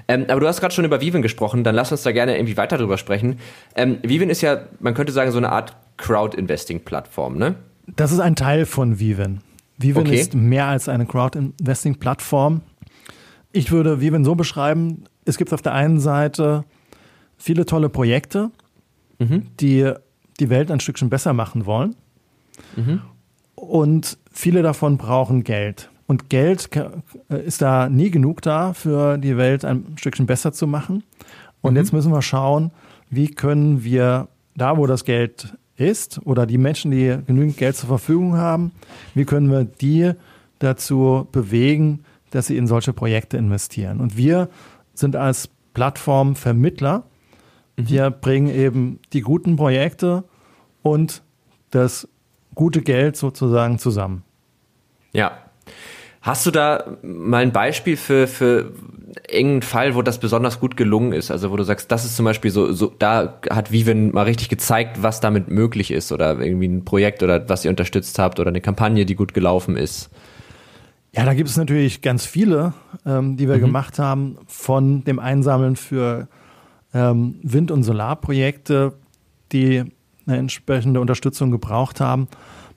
[0.08, 2.56] Ähm, aber du hast gerade schon über Vivin gesprochen, dann lass uns da gerne irgendwie
[2.56, 3.38] weiter drüber sprechen.
[3.74, 7.56] Ähm, Vivin ist ja, man könnte sagen, so eine Art Crowd-Investing-Plattform, ne?
[7.96, 9.40] Das ist ein Teil von Vivin.
[9.82, 10.20] Vivin okay.
[10.20, 12.60] ist mehr als eine Crowd-Investing-Plattform.
[13.52, 16.64] Ich würde Vivin so beschreiben, es gibt auf der einen Seite
[17.36, 18.50] viele tolle Projekte,
[19.18, 19.46] mhm.
[19.60, 19.92] die
[20.40, 21.94] die Welt ein Stückchen besser machen wollen.
[22.76, 23.02] Mhm.
[23.54, 25.90] Und viele davon brauchen Geld.
[26.06, 26.68] Und Geld
[27.28, 31.04] ist da nie genug da, für die Welt ein Stückchen besser zu machen.
[31.60, 31.76] Und mhm.
[31.78, 32.72] jetzt müssen wir schauen,
[33.08, 37.88] wie können wir da, wo das Geld ist oder die Menschen, die genügend Geld zur
[37.88, 38.72] Verfügung haben,
[39.14, 40.12] wie können wir die
[40.58, 44.00] dazu bewegen, dass sie in solche Projekte investieren.
[44.00, 44.48] Und wir
[44.94, 47.04] sind als Plattform Vermittler.
[47.76, 47.88] Mhm.
[47.88, 50.24] Wir bringen eben die guten Projekte
[50.82, 51.22] und
[51.70, 52.08] das
[52.54, 54.22] gute Geld sozusagen zusammen.
[55.12, 55.32] Ja.
[56.22, 58.72] Hast du da mal ein Beispiel für, für
[59.28, 61.32] engen Fall, wo das besonders gut gelungen ist?
[61.32, 64.48] Also wo du sagst, das ist zum Beispiel so, so da hat Viven mal richtig
[64.48, 68.50] gezeigt, was damit möglich ist oder irgendwie ein Projekt oder was ihr unterstützt habt oder
[68.50, 70.10] eine Kampagne, die gut gelaufen ist.
[71.14, 72.72] Ja, da gibt es natürlich ganz viele,
[73.04, 73.62] ähm, die wir mhm.
[73.62, 76.28] gemacht haben, von dem Einsammeln für
[76.94, 78.92] ähm, Wind- und Solarprojekte,
[79.50, 79.84] die
[80.26, 82.28] eine entsprechende Unterstützung gebraucht haben,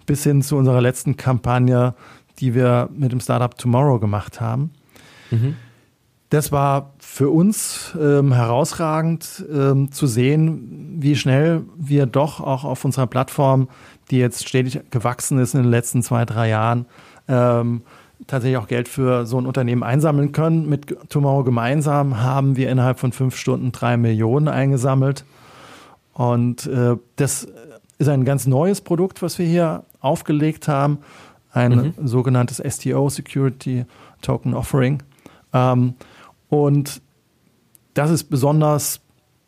[0.08, 1.94] bis hin zu unserer letzten Kampagne,
[2.40, 4.72] die wir mit dem Startup Tomorrow gemacht haben.
[5.32, 5.56] Mhm.
[6.30, 12.84] Das war für uns ähm, herausragend ähm, zu sehen, wie schnell wir doch auch auf
[12.84, 13.70] unserer Plattform,
[14.10, 16.88] die jetzt stetig gewachsen ist in den letzten zwei, drei Jahren,
[17.28, 17.84] ähm,
[18.28, 20.68] tatsächlich auch Geld für so ein Unternehmen einsammeln können.
[20.68, 25.26] Mit Tomorrow gemeinsam haben wir innerhalb von fünf Stunden drei Millionen eingesammelt.
[26.14, 27.48] Und äh, das
[27.98, 31.00] ist ein ganz neues Produkt, was wir hier aufgelegt haben.
[31.56, 32.08] Ein mhm.
[32.08, 33.86] sogenanntes STO, Security
[34.22, 35.02] Token Offering.
[35.54, 35.94] Ähm,
[36.50, 37.02] und
[37.94, 39.00] das ist besonders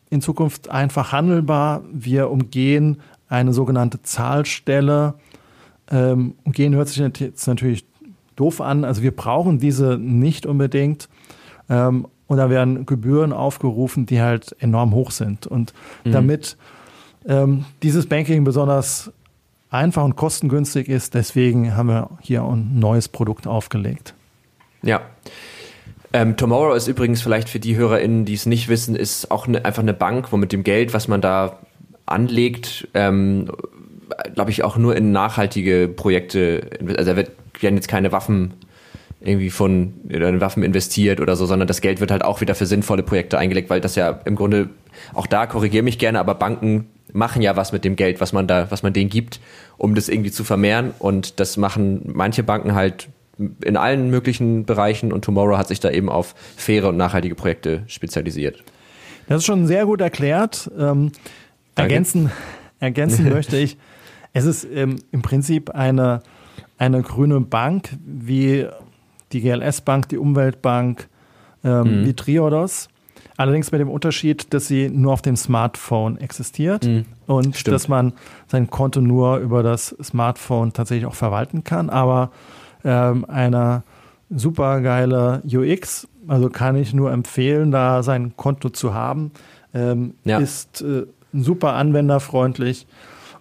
[0.10, 1.84] in Zukunft einfach handelbar.
[1.91, 5.15] Wir umgehen eine sogenannte Zahlstelle
[5.89, 7.86] Ähm, gehen hört sich jetzt natürlich
[8.36, 8.86] doof an.
[8.86, 11.10] Also wir brauchen diese nicht unbedingt.
[11.70, 15.48] Ähm, und da werden Gebühren aufgerufen, die halt enorm hoch sind.
[15.48, 15.74] Und
[16.06, 16.12] mhm.
[16.12, 16.58] damit
[17.26, 19.12] ähm, dieses Banking besonders
[19.69, 24.13] einfach und kostengünstig ist, deswegen haben wir hier ein neues Produkt aufgelegt.
[24.82, 25.01] Ja.
[26.13, 29.65] Ähm, Tomorrow ist übrigens vielleicht für die HörerInnen, die es nicht wissen, ist auch ne,
[29.65, 31.60] einfach eine Bank, wo mit dem Geld, was man da
[32.06, 33.51] anlegt, ähm,
[34.34, 37.23] glaube ich, auch nur in nachhaltige Projekte, also da
[37.60, 38.53] werden jetzt keine Waffen
[39.19, 42.65] irgendwie von in Waffen investiert oder so, sondern das Geld wird halt auch wieder für
[42.65, 44.69] sinnvolle Projekte eingelegt, weil das ja im Grunde,
[45.13, 48.47] auch da korrigiere mich gerne, aber Banken machen ja was mit dem Geld, was man
[48.47, 49.39] da, was man denen gibt,
[49.77, 53.10] um das irgendwie zu vermehren und das machen manche Banken halt
[53.63, 57.84] in allen möglichen Bereichen und Tomorrow hat sich da eben auf faire und nachhaltige Projekte
[57.88, 58.63] spezialisiert.
[59.27, 60.71] Das ist schon sehr gut erklärt.
[60.77, 61.12] Ähm,
[61.75, 62.32] ergänzen,
[62.80, 63.77] ergänzen möchte ich,
[64.34, 66.21] es ist ähm, im Prinzip eine,
[66.77, 68.67] eine grüne Bank wie
[69.32, 71.10] die GLS Bank, die Umweltbank,
[71.63, 72.06] ähm, mhm.
[72.06, 72.89] wie Triodos.
[73.38, 77.06] Allerdings mit dem Unterschied, dass sie nur auf dem Smartphone existiert mhm.
[77.28, 77.76] und Stimmt.
[77.76, 78.13] dass man
[78.47, 81.91] sein Konto nur über das Smartphone tatsächlich auch verwalten kann.
[81.91, 82.32] Aber
[82.84, 83.84] ähm, eine
[84.32, 89.32] super geile UX, also kann ich nur empfehlen, da sein Konto zu haben.
[89.71, 90.39] Ähm, ja.
[90.39, 92.88] Ist äh, super anwenderfreundlich.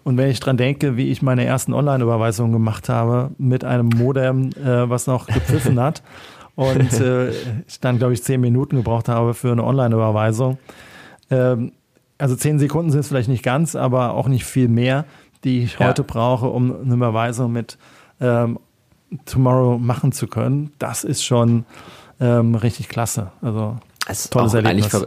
[0.05, 4.51] Und wenn ich dran denke, wie ich meine ersten Online-Überweisungen gemacht habe mit einem Modem,
[4.51, 6.03] äh, was noch gepfiffen hat
[6.57, 7.31] und äh,
[7.67, 10.59] ich dann, glaube ich, zehn Minuten gebraucht habe für eine Online-Überweisung.
[11.31, 11.73] Ähm,
[12.19, 15.05] also zehn Sekunden sind es vielleicht nicht ganz, aber auch nicht viel mehr,
[15.45, 15.89] die ich ja.
[15.89, 17.79] heute brauche, um eine Überweisung mit
[18.21, 18.59] ähm,
[19.27, 20.73] Tomorrow machen zu können.
[20.79, 21.67] Das ist schon
[22.21, 23.33] ähm, richtig klasse.
[23.43, 23.77] Also
[24.31, 25.07] tolles Erlebnis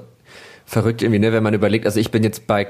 [0.69, 2.67] verrückt irgendwie, ne, wenn man überlegt, also ich bin jetzt bei,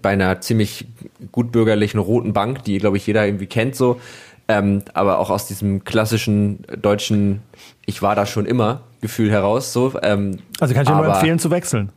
[0.00, 0.86] bei einer ziemlich
[1.32, 4.00] gutbürgerlichen roten Bank, die, glaube ich, jeder irgendwie kennt so,
[4.46, 7.42] ähm, aber auch aus diesem klassischen deutschen,
[7.90, 9.72] ich war da schon immer Gefühl heraus.
[9.72, 11.90] So, ähm, also kann ich dir nur empfehlen zu wechseln.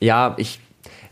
[0.00, 0.60] Ja, ich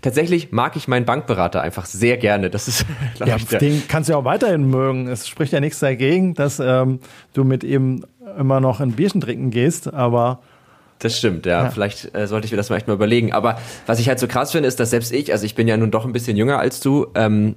[0.01, 2.49] tatsächlich mag ich meinen Bankberater einfach sehr gerne.
[2.49, 2.87] Das ist,
[3.25, 5.09] ja, ich, den kannst du ja auch weiterhin mögen.
[5.09, 7.01] Es spricht ja nichts dagegen, dass ähm,
[7.35, 8.05] du mit ihm
[8.39, 10.39] immer noch ein Bierchen trinken gehst, aber
[11.01, 11.65] das stimmt, ja.
[11.65, 11.71] ja.
[11.71, 13.33] Vielleicht äh, sollte ich mir das mal echt mal überlegen.
[13.33, 15.77] Aber was ich halt so krass finde, ist, dass selbst ich, also ich bin ja
[15.77, 17.57] nun doch ein bisschen jünger als du, ähm,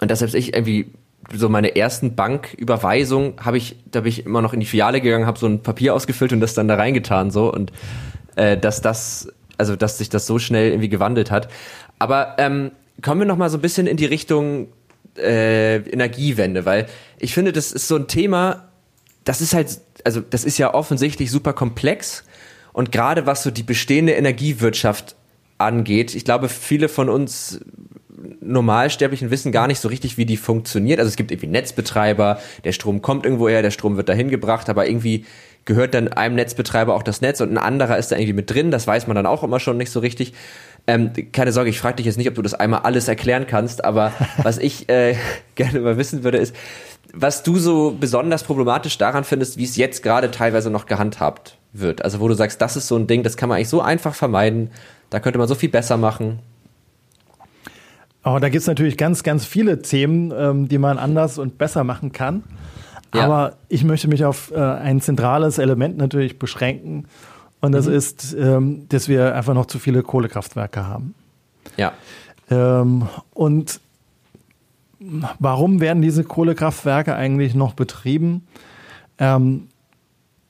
[0.00, 0.90] und dass selbst ich irgendwie
[1.32, 5.26] so meine ersten Banküberweisungen habe ich, da bin ich immer noch in die Filiale gegangen,
[5.26, 7.72] habe so ein Papier ausgefüllt und das dann da reingetan so und
[8.36, 11.48] äh, dass das, also dass sich das so schnell irgendwie gewandelt hat.
[11.98, 14.68] Aber ähm, kommen wir noch mal so ein bisschen in die Richtung
[15.16, 16.86] äh, Energiewende, weil
[17.18, 18.68] ich finde, das ist so ein Thema,
[19.24, 22.24] das ist halt, also das ist ja offensichtlich super komplex
[22.72, 25.16] und gerade was so die bestehende Energiewirtschaft
[25.58, 27.60] angeht, ich glaube, viele von uns
[28.40, 30.98] Normalsterblichen wissen gar nicht so richtig, wie die funktioniert.
[30.98, 34.68] Also es gibt irgendwie Netzbetreiber, der Strom kommt irgendwo her, der Strom wird dahin gebracht,
[34.68, 35.24] aber irgendwie
[35.64, 38.70] gehört dann einem Netzbetreiber auch das Netz und ein anderer ist da irgendwie mit drin.
[38.70, 40.34] Das weiß man dann auch immer schon nicht so richtig.
[40.86, 43.84] Ähm, keine Sorge, ich frage dich jetzt nicht, ob du das einmal alles erklären kannst,
[43.84, 45.16] aber was ich äh,
[45.54, 46.54] gerne mal wissen würde, ist,
[47.12, 52.02] was du so besonders problematisch daran findest, wie es jetzt gerade teilweise noch gehandhabt wird.
[52.02, 54.14] Also wo du sagst, das ist so ein Ding, das kann man eigentlich so einfach
[54.14, 54.70] vermeiden,
[55.10, 56.40] da könnte man so viel besser machen.
[58.24, 61.84] Oh, da gibt es natürlich ganz, ganz viele Themen, ähm, die man anders und besser
[61.84, 62.44] machen kann.
[63.14, 63.24] Ja.
[63.24, 67.06] Aber ich möchte mich auf äh, ein zentrales Element natürlich beschränken.
[67.60, 67.94] Und das mhm.
[67.94, 71.14] ist, ähm, dass wir einfach noch zu viele Kohlekraftwerke haben.
[71.76, 71.92] Ja.
[72.50, 73.80] Ähm, und
[75.38, 78.46] warum werden diese Kohlekraftwerke eigentlich noch betrieben,
[79.18, 79.68] ähm,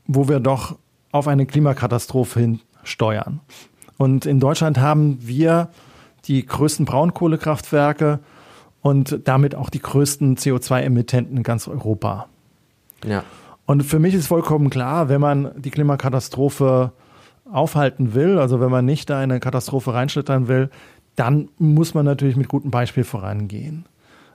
[0.06, 0.76] wo wir doch
[1.12, 3.40] auf eine Klimakatastrophe hin steuern?
[3.96, 5.68] Und in Deutschland haben wir
[6.30, 8.20] die größten Braunkohlekraftwerke
[8.82, 12.28] und damit auch die größten CO2-Emittenten in ganz Europa.
[13.04, 13.24] Ja.
[13.66, 16.92] Und für mich ist vollkommen klar, wenn man die Klimakatastrophe
[17.50, 20.70] aufhalten will, also wenn man nicht da in eine Katastrophe reinschlittern will,
[21.16, 23.86] dann muss man natürlich mit gutem Beispiel vorangehen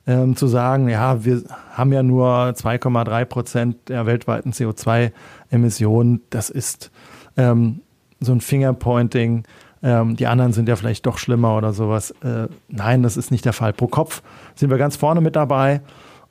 [0.05, 6.21] ähm, zu sagen, ja, wir haben ja nur 2,3 Prozent der weltweiten CO2-Emissionen.
[6.29, 6.91] Das ist
[7.37, 7.81] ähm,
[8.19, 9.43] so ein Fingerpointing.
[9.85, 12.09] Ähm, die anderen sind ja vielleicht doch schlimmer oder sowas.
[12.23, 13.71] Äh, nein, das ist nicht der Fall.
[13.71, 14.23] Pro Kopf
[14.55, 15.81] sind wir ganz vorne mit dabei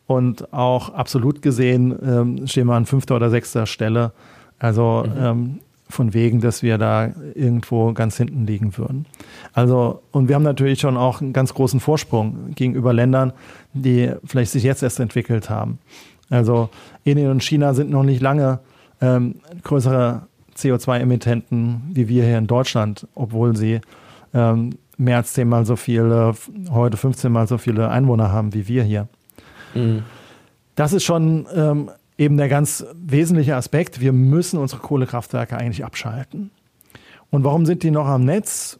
[0.09, 4.11] und auch absolut gesehen ähm, stehen wir an fünfter oder sechster Stelle.
[4.59, 5.25] Also mhm.
[5.25, 9.07] ähm, von wegen, dass wir da irgendwo ganz hinten liegen würden.
[9.53, 13.33] Also, und wir haben natürlich schon auch einen ganz großen Vorsprung gegenüber Ländern,
[13.73, 15.79] die vielleicht sich jetzt erst entwickelt haben.
[16.29, 16.71] Also
[17.05, 18.59] Indien und China sind noch nicht lange
[19.01, 20.23] ähm, größere
[20.57, 23.81] CO2-Emittenten wie wir hier in Deutschland, obwohl sie
[24.33, 26.35] ähm, mehr als zehnmal so viele,
[26.71, 29.09] heute 15 mal so viele Einwohner haben wie wir hier.
[29.75, 30.05] Mhm.
[30.77, 34.01] das ist schon ähm, eben der ganz wesentliche Aspekt.
[34.01, 36.51] Wir müssen unsere Kohlekraftwerke eigentlich abschalten.
[37.31, 38.79] Und warum sind die noch am Netz?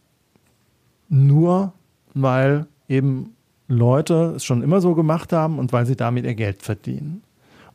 [1.09, 1.73] Nur
[2.13, 3.35] weil eben
[3.67, 7.23] Leute es schon immer so gemacht haben und weil sie damit ihr Geld verdienen.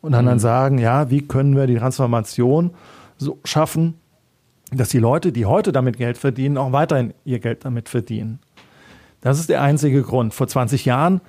[0.00, 0.30] Und dann, mhm.
[0.30, 2.70] dann sagen, ja, wie können wir die Transformation
[3.20, 3.94] so schaffen,
[4.72, 8.40] dass die Leute, die heute damit Geld verdienen, auch weiterhin ihr Geld damit verdienen.
[9.20, 10.32] Das ist der einzige Grund.
[10.32, 11.20] Vor 20 Jahren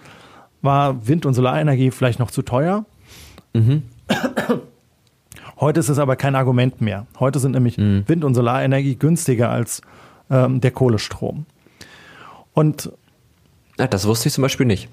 [0.62, 2.86] war Wind- und Solarenergie vielleicht noch zu teuer.
[3.54, 3.84] Mhm.
[5.60, 7.06] Heute ist es aber kein Argument mehr.
[7.19, 8.04] Heute sind nämlich mhm.
[8.08, 9.82] Wind- und Solarenergie günstiger als
[10.30, 11.45] ähm, der Kohlestrom.
[12.54, 12.91] Und
[13.77, 14.89] ja, das wusste ich zum Beispiel nicht.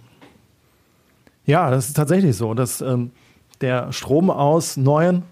[1.45, 3.13] Ja, das ist tatsächlich so, dass ähm,
[3.61, 5.23] der Strom aus neuen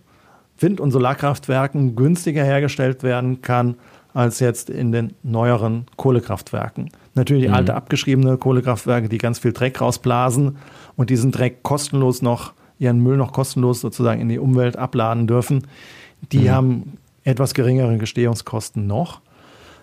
[0.58, 3.76] Wind- und Solarkraftwerken günstiger hergestellt werden kann
[4.14, 6.90] als jetzt in den neueren Kohlekraftwerken.
[7.14, 7.54] Natürlich mhm.
[7.54, 10.56] alte abgeschriebene Kohlekraftwerke, die ganz viel Dreck rausblasen
[10.96, 15.66] und diesen Dreck kostenlos noch, ihren Müll noch kostenlos sozusagen in die Umwelt abladen dürfen.
[16.32, 16.50] Die mhm.
[16.50, 19.20] haben etwas geringere Gestehungskosten noch.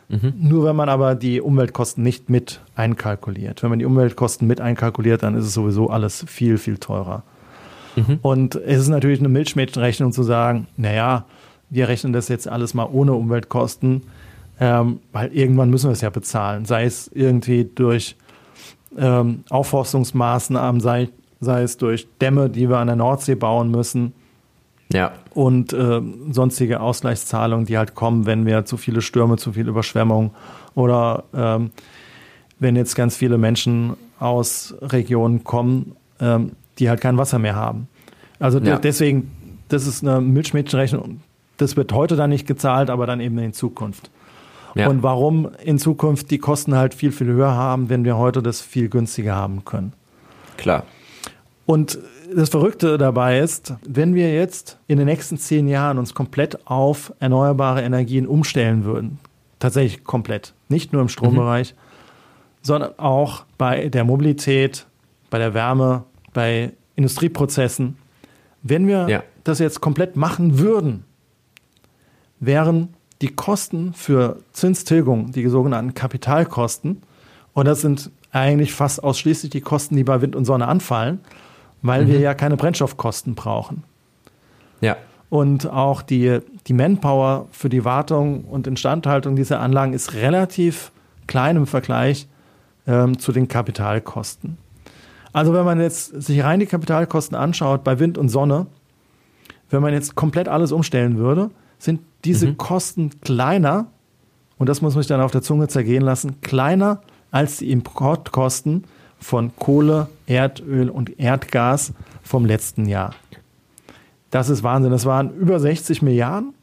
[0.09, 0.33] Mhm.
[0.37, 3.63] Nur wenn man aber die Umweltkosten nicht mit einkalkuliert.
[3.63, 7.23] Wenn man die Umweltkosten mit einkalkuliert, dann ist es sowieso alles viel, viel teurer.
[7.95, 8.19] Mhm.
[8.21, 11.25] Und es ist natürlich eine Milchmädchenrechnung zu sagen, naja,
[11.69, 14.03] wir rechnen das jetzt alles mal ohne Umweltkosten,
[14.59, 16.65] ähm, weil irgendwann müssen wir es ja bezahlen.
[16.65, 18.15] Sei es irgendwie durch
[18.97, 24.13] ähm, Aufforstungsmaßnahmen, sei, sei es durch Dämme, die wir an der Nordsee bauen müssen.
[24.91, 25.13] Ja.
[25.33, 30.31] Und äh, sonstige Ausgleichszahlungen, die halt kommen, wenn wir zu viele Stürme, zu viel Überschwemmung
[30.75, 31.71] oder ähm,
[32.59, 37.87] wenn jetzt ganz viele Menschen aus Regionen kommen, ähm, die halt kein Wasser mehr haben.
[38.39, 38.77] Also ja.
[38.77, 39.31] deswegen,
[39.69, 41.21] das ist eine Milchmädchenrechnung.
[41.57, 44.09] Das wird heute dann nicht gezahlt, aber dann eben in Zukunft.
[44.75, 44.89] Ja.
[44.89, 48.59] Und warum in Zukunft die Kosten halt viel, viel höher haben, wenn wir heute das
[48.61, 49.93] viel günstiger haben können.
[50.57, 50.83] Klar.
[51.65, 51.99] Und
[52.35, 57.13] das Verrückte dabei ist, wenn wir jetzt in den nächsten zehn Jahren uns komplett auf
[57.19, 59.19] erneuerbare Energien umstellen würden,
[59.59, 61.77] tatsächlich komplett, nicht nur im Strombereich, mhm.
[62.63, 64.87] sondern auch bei der Mobilität,
[65.29, 67.97] bei der Wärme, bei Industrieprozessen.
[68.61, 69.23] Wenn wir ja.
[69.43, 71.05] das jetzt komplett machen würden,
[72.39, 77.01] wären die Kosten für Zinstilgung, die sogenannten Kapitalkosten,
[77.53, 81.19] und das sind eigentlich fast ausschließlich die Kosten, die bei Wind und Sonne anfallen,
[81.81, 82.07] weil mhm.
[82.09, 83.83] wir ja keine Brennstoffkosten brauchen.
[84.81, 84.97] Ja.
[85.29, 90.91] Und auch die, die Manpower für die Wartung und Instandhaltung dieser Anlagen ist relativ
[91.27, 92.27] klein im Vergleich
[92.87, 94.57] ähm, zu den Kapitalkosten.
[95.33, 98.67] Also wenn man jetzt sich rein die Kapitalkosten anschaut bei Wind und Sonne,
[99.69, 102.57] wenn man jetzt komplett alles umstellen würde, sind diese mhm.
[102.57, 103.87] Kosten kleiner,
[104.57, 108.83] und das muss man sich dann auf der Zunge zergehen lassen, kleiner als die Importkosten
[109.19, 113.15] von Kohle, Erdöl und Erdgas vom letzten Jahr.
[114.29, 114.91] Das ist Wahnsinn.
[114.91, 116.53] Das waren über 60 Milliarden.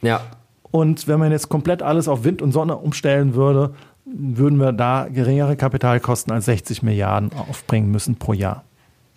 [0.00, 0.22] Ja.
[0.70, 3.74] Und wenn man jetzt komplett alles auf Wind und Sonne umstellen würde,
[4.12, 8.64] würden wir da geringere Kapitalkosten als 60 Milliarden aufbringen müssen pro Jahr.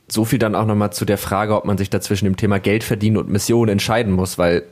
[0.07, 2.59] So viel dann auch nochmal zu der Frage, ob man sich da zwischen dem Thema
[2.59, 4.63] Geld verdienen und Mission entscheiden muss, weil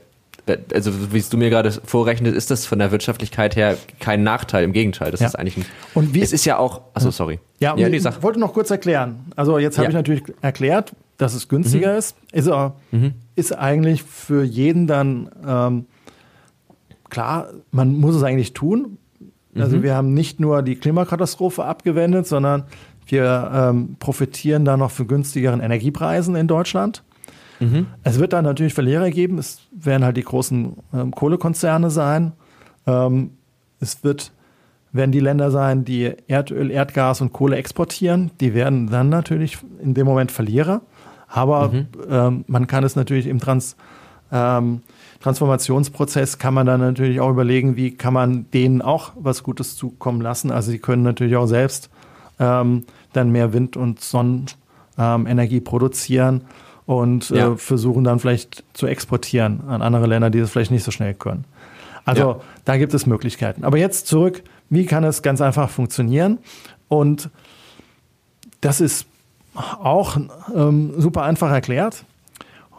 [0.74, 4.64] also wie du mir gerade vorrechnest, ist das von der Wirtschaftlichkeit her kein Nachteil.
[4.64, 5.28] Im Gegenteil, das ja.
[5.28, 5.64] ist eigentlich ein.
[5.94, 6.82] Und wie, es ist ja auch.
[6.94, 7.38] Achso, sorry.
[7.60, 9.26] Ja, ja ich wollte noch kurz erklären.
[9.36, 9.90] Also jetzt habe ja.
[9.90, 11.98] ich natürlich erklärt, dass es günstiger mhm.
[11.98, 12.16] ist.
[12.32, 12.50] Ist,
[12.90, 13.14] mhm.
[13.36, 15.86] ist eigentlich für jeden dann ähm,
[17.08, 17.50] klar.
[17.70, 18.98] Man muss es eigentlich tun.
[19.54, 19.82] Also mhm.
[19.82, 22.64] wir haben nicht nur die Klimakatastrophe abgewendet, sondern
[23.06, 27.02] wir ähm, profitieren da noch für günstigeren Energiepreisen in Deutschland.
[27.60, 27.86] Mhm.
[28.02, 29.38] Es wird dann natürlich Verlierer geben.
[29.38, 32.32] Es werden halt die großen ähm, Kohlekonzerne sein.
[32.86, 33.32] Ähm,
[33.80, 34.32] es wird,
[34.92, 38.30] werden die Länder sein, die Erdöl, Erdgas und Kohle exportieren.
[38.40, 40.82] Die werden dann natürlich in dem Moment Verlierer.
[41.28, 41.86] Aber mhm.
[42.08, 43.76] ähm, man kann es natürlich im Trans,
[44.30, 44.82] ähm,
[45.22, 50.20] Transformationsprozess kann man dann natürlich auch überlegen, wie kann man denen auch was Gutes zukommen
[50.20, 50.50] lassen.
[50.50, 51.90] Also sie können natürlich auch selbst
[52.40, 56.42] ähm, dann mehr Wind- und Sonnenenergie produzieren
[56.86, 57.52] und äh, ja.
[57.52, 61.14] äh, versuchen dann vielleicht zu exportieren an andere Länder, die das vielleicht nicht so schnell
[61.14, 61.44] können.
[62.04, 62.40] Also ja.
[62.64, 63.64] da gibt es Möglichkeiten.
[63.64, 66.38] Aber jetzt zurück, wie kann es ganz einfach funktionieren?
[66.88, 67.30] Und
[68.60, 69.06] das ist
[69.54, 70.16] auch
[70.54, 72.04] ähm, super einfach erklärt.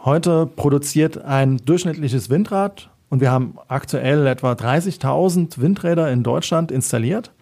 [0.04, 7.32] Heute produziert ein durchschnittliches Windrad und wir haben aktuell etwa 30.000 Windräder in Deutschland installiert,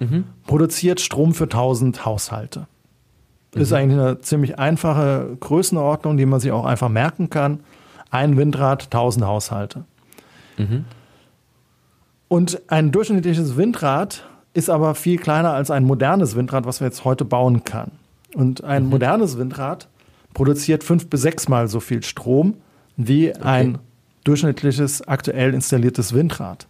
[0.00, 0.24] mhm.
[0.46, 2.66] produziert Strom für 1000 Haushalte.
[3.54, 3.60] Mhm.
[3.62, 7.60] Ist eigentlich eine ziemlich einfache Größenordnung, die man sich auch einfach merken kann.
[8.10, 9.84] Ein Windrad, 1000 Haushalte.
[10.58, 10.84] Mhm.
[12.28, 17.06] Und ein durchschnittliches Windrad ist aber viel kleiner als ein modernes Windrad, was man jetzt
[17.06, 17.92] heute bauen kann.
[18.34, 18.90] Und ein mhm.
[18.90, 19.88] modernes Windrad
[20.34, 22.54] produziert fünf bis sechsmal so viel Strom
[22.96, 23.40] wie okay.
[23.42, 23.78] ein
[24.24, 26.66] durchschnittliches aktuell installiertes Windrad.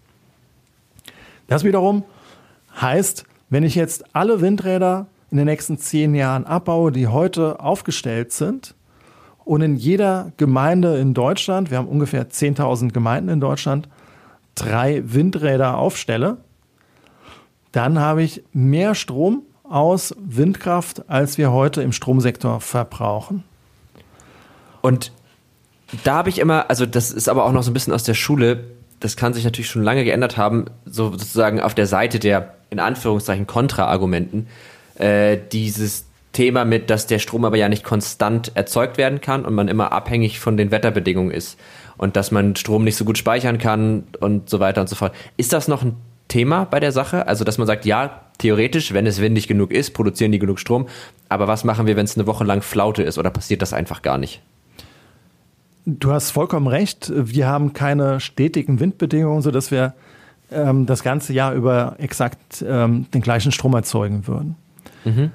[1.49, 2.05] Das wiederum
[2.81, 8.33] heißt, wenn ich jetzt alle Windräder in den nächsten zehn Jahren abbaue, die heute aufgestellt
[8.33, 8.75] sind,
[9.45, 13.89] und in jeder Gemeinde in Deutschland, wir haben ungefähr 10.000 Gemeinden in Deutschland,
[14.55, 16.39] drei Windräder aufstelle,
[17.73, 23.45] dann habe ich mehr Strom aus Windkraft, als wir heute im Stromsektor verbrauchen.
[24.85, 25.13] Und
[26.05, 28.13] da habe ich immer, also das ist aber auch noch so ein bisschen aus der
[28.13, 28.65] Schule,
[29.01, 32.79] das kann sich natürlich schon lange geändert haben, so sozusagen auf der Seite der in
[32.79, 34.47] Anführungszeichen Kontraargumenten,
[34.97, 39.55] äh, dieses Thema mit, dass der Strom aber ja nicht konstant erzeugt werden kann und
[39.55, 41.59] man immer abhängig von den Wetterbedingungen ist
[41.97, 45.15] und dass man Strom nicht so gut speichern kann und so weiter und so fort.
[45.39, 45.97] Ist das noch ein
[46.29, 47.27] Thema bei der Sache?
[47.27, 50.89] Also, dass man sagt, ja, theoretisch, wenn es windig genug ist, produzieren die genug Strom,
[51.31, 54.03] aber was machen wir, wenn es eine Woche lang Flaute ist oder passiert das einfach
[54.03, 54.43] gar nicht?
[55.87, 57.13] Du hast vollkommen recht.
[57.15, 59.95] Wir haben keine stetigen Windbedingungen, sodass wir
[60.51, 64.57] ähm, das ganze Jahr über exakt ähm, den gleichen Strom erzeugen würden.
[65.05, 65.31] Mhm.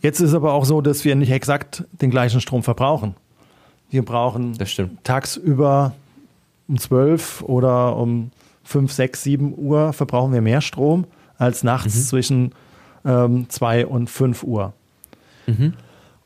[0.00, 3.14] Jetzt ist aber auch so, dass wir nicht exakt den gleichen Strom verbrauchen.
[3.90, 4.56] Wir brauchen
[5.04, 5.94] tagsüber
[6.68, 8.30] um 12 oder um
[8.64, 11.04] 5, 6, 7 Uhr verbrauchen wir mehr Strom
[11.38, 12.00] als nachts mhm.
[12.00, 12.52] zwischen
[13.04, 14.72] ähm, 2 und 5 Uhr.
[15.46, 15.74] Mhm.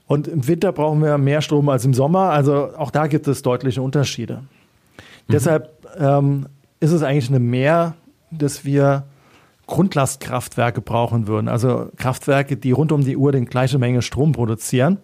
[0.06, 2.30] Und im Winter brauchen wir mehr Strom als im Sommer.
[2.30, 4.36] Also auch da gibt es deutliche Unterschiede.
[4.36, 5.32] Mhm.
[5.32, 6.46] Deshalb ähm,
[6.80, 7.94] ist es eigentlich eine Mehr,
[8.30, 9.04] dass wir
[9.66, 11.48] Grundlastkraftwerke brauchen würden.
[11.48, 14.98] Also Kraftwerke, die rund um die Uhr die gleiche Menge Strom produzieren.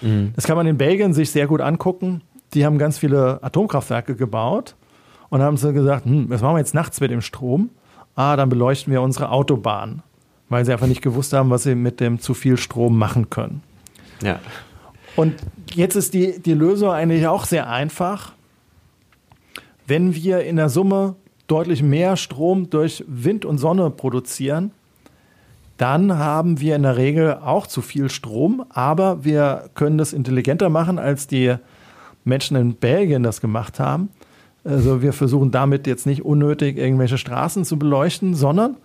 [0.00, 0.32] Mhm.
[0.34, 2.22] Das kann man in Belgien sich sehr gut angucken.
[2.54, 4.76] Die haben ganz viele Atomkraftwerke gebaut
[5.28, 7.70] und haben sie gesagt, hm, was machen wir jetzt nachts mit dem Strom?
[8.14, 10.02] Ah, dann beleuchten wir unsere Autobahn,
[10.48, 13.62] weil sie einfach nicht gewusst haben, was sie mit dem zu viel Strom machen können.
[14.22, 14.40] Ja.
[15.16, 15.34] Und
[15.74, 18.32] jetzt ist die, die Lösung eigentlich auch sehr einfach.
[19.86, 24.70] Wenn wir in der Summe deutlich mehr Strom durch Wind und Sonne produzieren,
[25.76, 30.68] dann haben wir in der Regel auch zu viel Strom, aber wir können das intelligenter
[30.70, 31.56] machen, als die
[32.24, 34.10] Menschen in Belgien das gemacht haben.
[34.64, 38.76] Also wir versuchen damit jetzt nicht unnötig irgendwelche Straßen zu beleuchten, sondern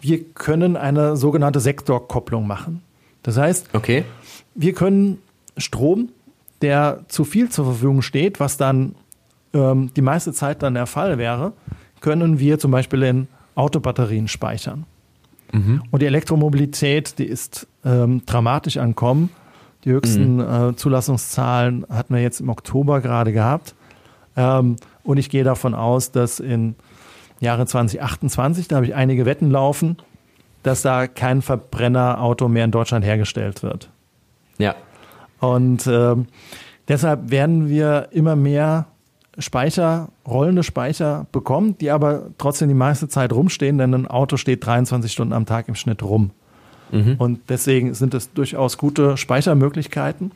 [0.00, 2.82] wir können eine sogenannte Sektorkopplung machen.
[3.22, 4.04] Das heißt, okay.
[4.56, 5.18] Wir können
[5.56, 6.10] Strom,
[6.62, 8.94] der zu viel zur Verfügung steht, was dann
[9.52, 11.52] ähm, die meiste Zeit dann der Fall wäre,
[12.00, 14.84] können wir zum Beispiel in Autobatterien speichern.
[15.52, 15.82] Mhm.
[15.90, 19.30] Und die Elektromobilität, die ist ähm, dramatisch ankommen.
[19.84, 20.70] Die höchsten mhm.
[20.70, 23.74] äh, Zulassungszahlen hatten wir jetzt im Oktober gerade gehabt.
[24.36, 26.74] Ähm, und ich gehe davon aus, dass in
[27.40, 29.96] Jahre 2028, da habe ich einige Wetten laufen,
[30.62, 33.90] dass da kein Verbrennerauto mehr in Deutschland hergestellt wird.
[34.58, 34.74] Ja.
[35.40, 36.26] Und ähm,
[36.88, 38.86] deshalb werden wir immer mehr
[39.38, 44.64] Speicher, rollende Speicher bekommen, die aber trotzdem die meiste Zeit rumstehen, denn ein Auto steht
[44.64, 46.30] 23 Stunden am Tag im Schnitt rum.
[46.90, 47.16] Mhm.
[47.18, 50.32] Und deswegen sind es durchaus gute Speichermöglichkeiten.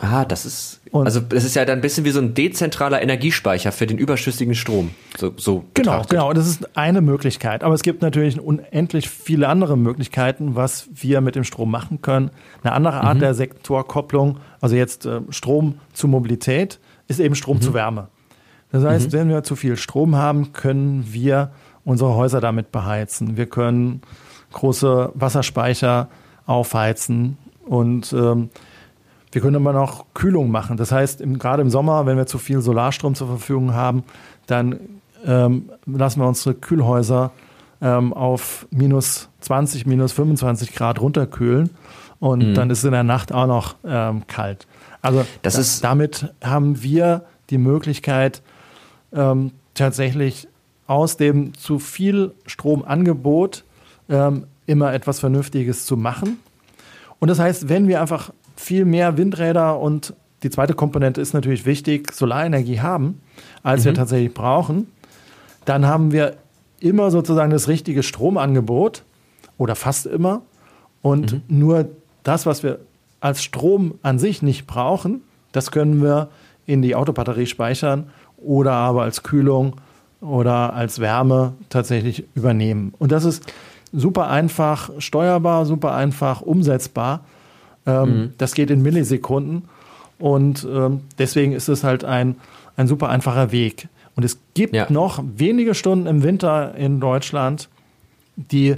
[0.00, 3.00] Ah, das ist und also das ist ja dann ein bisschen wie so ein dezentraler
[3.00, 4.90] Energiespeicher für den überschüssigen Strom.
[5.16, 6.10] So, so genau, betrachtet.
[6.10, 6.32] genau.
[6.32, 7.62] Das ist eine Möglichkeit.
[7.62, 12.30] Aber es gibt natürlich unendlich viele andere Möglichkeiten, was wir mit dem Strom machen können.
[12.62, 13.20] Eine andere Art mhm.
[13.20, 17.62] der Sektorkopplung, also jetzt äh, Strom zu Mobilität, ist eben Strom mhm.
[17.62, 18.08] zu Wärme.
[18.72, 19.12] Das heißt, mhm.
[19.12, 21.52] wenn wir zu viel Strom haben, können wir
[21.84, 23.36] unsere Häuser damit beheizen.
[23.36, 24.02] Wir können
[24.52, 26.08] große Wasserspeicher
[26.46, 28.50] aufheizen und ähm,
[29.32, 30.76] wir können immer noch Kühlung machen.
[30.76, 34.04] Das heißt, im, gerade im Sommer, wenn wir zu viel Solarstrom zur Verfügung haben,
[34.46, 34.80] dann
[35.24, 37.30] ähm, lassen wir unsere Kühlhäuser
[37.80, 41.70] ähm, auf minus 20, minus 25 Grad runterkühlen
[42.18, 42.54] und mhm.
[42.54, 44.66] dann ist es in der Nacht auch noch ähm, kalt.
[45.02, 48.42] Also das da, ist damit haben wir die Möglichkeit,
[49.12, 50.48] ähm, tatsächlich
[50.86, 53.64] aus dem zu viel Stromangebot
[54.08, 56.38] ähm, immer etwas Vernünftiges zu machen.
[57.18, 61.66] Und das heißt, wenn wir einfach viel mehr Windräder und die zweite Komponente ist natürlich
[61.66, 63.20] wichtig, Solarenergie haben,
[63.62, 63.86] als mhm.
[63.86, 64.86] wir tatsächlich brauchen,
[65.64, 66.36] dann haben wir
[66.78, 69.02] immer sozusagen das richtige Stromangebot
[69.58, 70.42] oder fast immer.
[71.02, 71.42] Und mhm.
[71.48, 71.88] nur
[72.22, 72.78] das, was wir
[73.20, 76.28] als Strom an sich nicht brauchen, das können wir
[76.66, 79.76] in die Autobatterie speichern oder aber als Kühlung
[80.20, 82.94] oder als Wärme tatsächlich übernehmen.
[82.98, 83.50] Und das ist
[83.92, 87.24] super einfach steuerbar, super einfach umsetzbar.
[87.90, 88.32] Ähm, mhm.
[88.38, 89.64] Das geht in Millisekunden
[90.18, 92.36] und ähm, deswegen ist es halt ein,
[92.76, 93.88] ein super einfacher Weg.
[94.16, 94.86] Und es gibt ja.
[94.90, 97.68] noch wenige Stunden im Winter in Deutschland,
[98.36, 98.76] die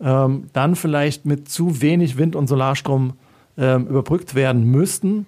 [0.00, 3.14] ähm, dann vielleicht mit zu wenig Wind- und Solarstrom
[3.56, 5.26] ähm, überbrückt werden müssten.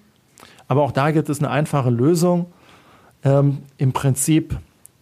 [0.67, 2.47] Aber auch da gibt es eine einfache Lösung.
[3.23, 4.57] Ähm, Im Prinzip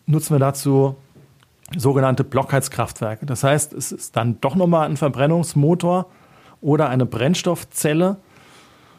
[0.05, 0.95] nutzen wir dazu
[1.76, 3.26] sogenannte Blockheizkraftwerke.
[3.26, 6.05] Das heißt, es ist dann doch nochmal ein Verbrennungsmotor
[6.66, 8.18] oder eine Brennstoffzelle,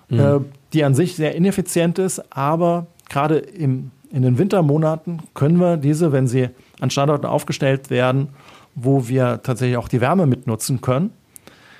[0.09, 0.19] mhm.
[0.19, 0.41] äh,
[0.73, 6.12] die an sich sehr ineffizient ist, aber gerade im, in den Wintermonaten können wir diese,
[6.12, 6.49] wenn sie
[6.81, 8.29] an Standorten aufgestellt werden,
[8.77, 11.11] wo wir tatsächlich auch die Wärme mitnutzen können,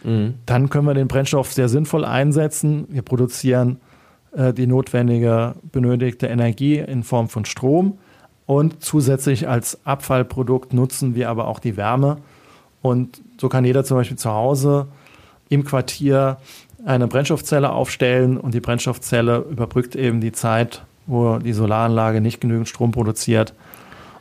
[0.03, 0.35] mhm.
[0.45, 2.87] dann können wir den Brennstoff sehr sinnvoll einsetzen.
[2.89, 3.79] Wir produzieren
[4.33, 7.99] äh, die notwendige benötigte Energie in Form von Strom
[8.47, 12.17] und zusätzlich als Abfallprodukt nutzen wir aber auch die Wärme.
[12.83, 14.89] Und so kann jeder zum Beispiel zu Hause
[15.49, 16.39] im Quartier
[16.85, 22.69] eine Brennstoffzelle aufstellen und die Brennstoffzelle überbrückt eben die Zeit, wo die Solaranlage nicht genügend
[22.69, 23.55] Strom produziert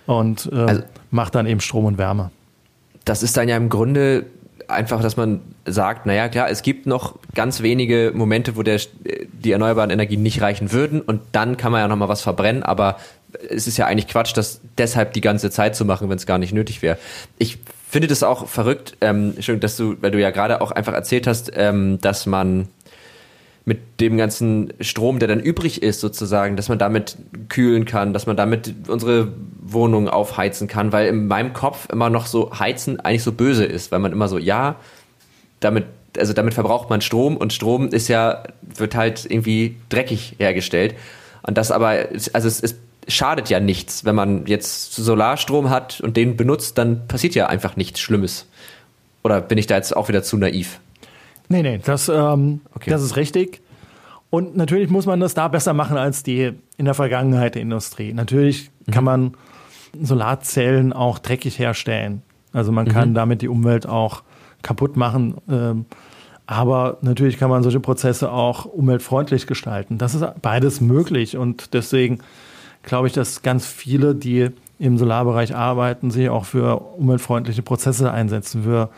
[0.06, 2.32] und äh, also, macht dann eben Strom und Wärme.
[3.06, 4.26] Das ist dann ja im Grunde
[4.68, 9.52] einfach, dass man sagt, naja klar, es gibt noch ganz wenige Momente, wo der, die
[9.52, 12.98] erneuerbaren Energien nicht reichen würden und dann kann man ja nochmal was verbrennen, aber
[13.50, 16.38] es ist ja eigentlich Quatsch, das deshalb die ganze Zeit zu machen, wenn es gar
[16.38, 16.98] nicht nötig wäre.
[17.38, 17.60] Ich
[17.96, 21.50] finde das auch verrückt, ähm, dass du, weil du ja gerade auch einfach erzählt hast,
[21.56, 22.68] ähm, dass man
[23.64, 27.16] mit dem ganzen Strom, der dann übrig ist, sozusagen, dass man damit
[27.48, 29.32] kühlen kann, dass man damit unsere
[29.62, 33.94] Wohnung aufheizen kann, weil in meinem Kopf immer noch so heizen eigentlich so böse ist,
[33.94, 34.76] weil man immer so, ja,
[35.62, 35.86] damit,
[36.18, 40.96] also damit verbraucht man Strom und Strom ist ja, wird halt irgendwie dreckig hergestellt.
[41.44, 42.76] Und das aber, also es, es
[43.08, 47.76] schadet ja nichts, wenn man jetzt Solarstrom hat und den benutzt, dann passiert ja einfach
[47.76, 48.48] nichts Schlimmes.
[49.24, 50.80] Oder bin ich da jetzt auch wieder zu naiv?
[51.48, 52.90] Nee, nee, das, ähm, okay.
[52.90, 53.62] das ist richtig.
[54.30, 58.14] Und natürlich muss man das da besser machen als die in der Vergangenheit der Industrie.
[58.14, 58.92] Natürlich mhm.
[58.92, 59.34] kann man
[60.02, 62.22] Solarzellen auch dreckig herstellen.
[62.52, 63.14] Also man kann mhm.
[63.14, 64.24] damit die Umwelt auch
[64.62, 65.36] kaputt machen.
[65.50, 65.86] Ähm,
[66.48, 69.98] aber natürlich kann man solche Prozesse auch umweltfreundlich gestalten.
[69.98, 71.38] Das ist beides möglich.
[71.38, 72.20] Und deswegen
[72.86, 78.64] glaube ich, dass ganz viele, die im Solarbereich arbeiten, sich auch für umweltfreundliche Prozesse einsetzen,
[78.64, 78.90] für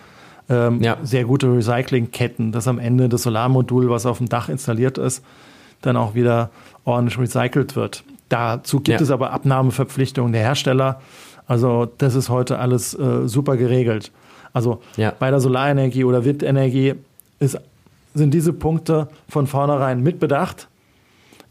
[0.49, 0.97] ähm, ja.
[1.03, 5.23] sehr gute Recyclingketten, dass am Ende das Solarmodul, was auf dem Dach installiert ist,
[5.81, 6.49] dann auch wieder
[6.85, 8.03] ordentlich recycelt wird.
[8.29, 9.03] Dazu gibt ja.
[9.03, 11.01] es aber Abnahmeverpflichtungen der Hersteller.
[11.47, 14.11] Also das ist heute alles äh, super geregelt.
[14.53, 15.13] Also ja.
[15.17, 16.95] bei der Solarenergie oder Windenergie
[17.39, 17.59] ist,
[18.13, 20.67] sind diese Punkte von vornherein mitbedacht.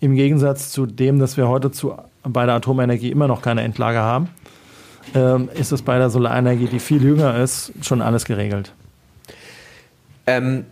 [0.01, 1.95] Im Gegensatz zu dem, dass wir heute zu,
[2.29, 4.29] bei der Atomenergie immer noch keine Endlage haben,
[5.15, 8.73] ähm, ist es bei der Solarenergie, die viel jünger ist, schon alles geregelt.
[10.27, 10.65] Ähm,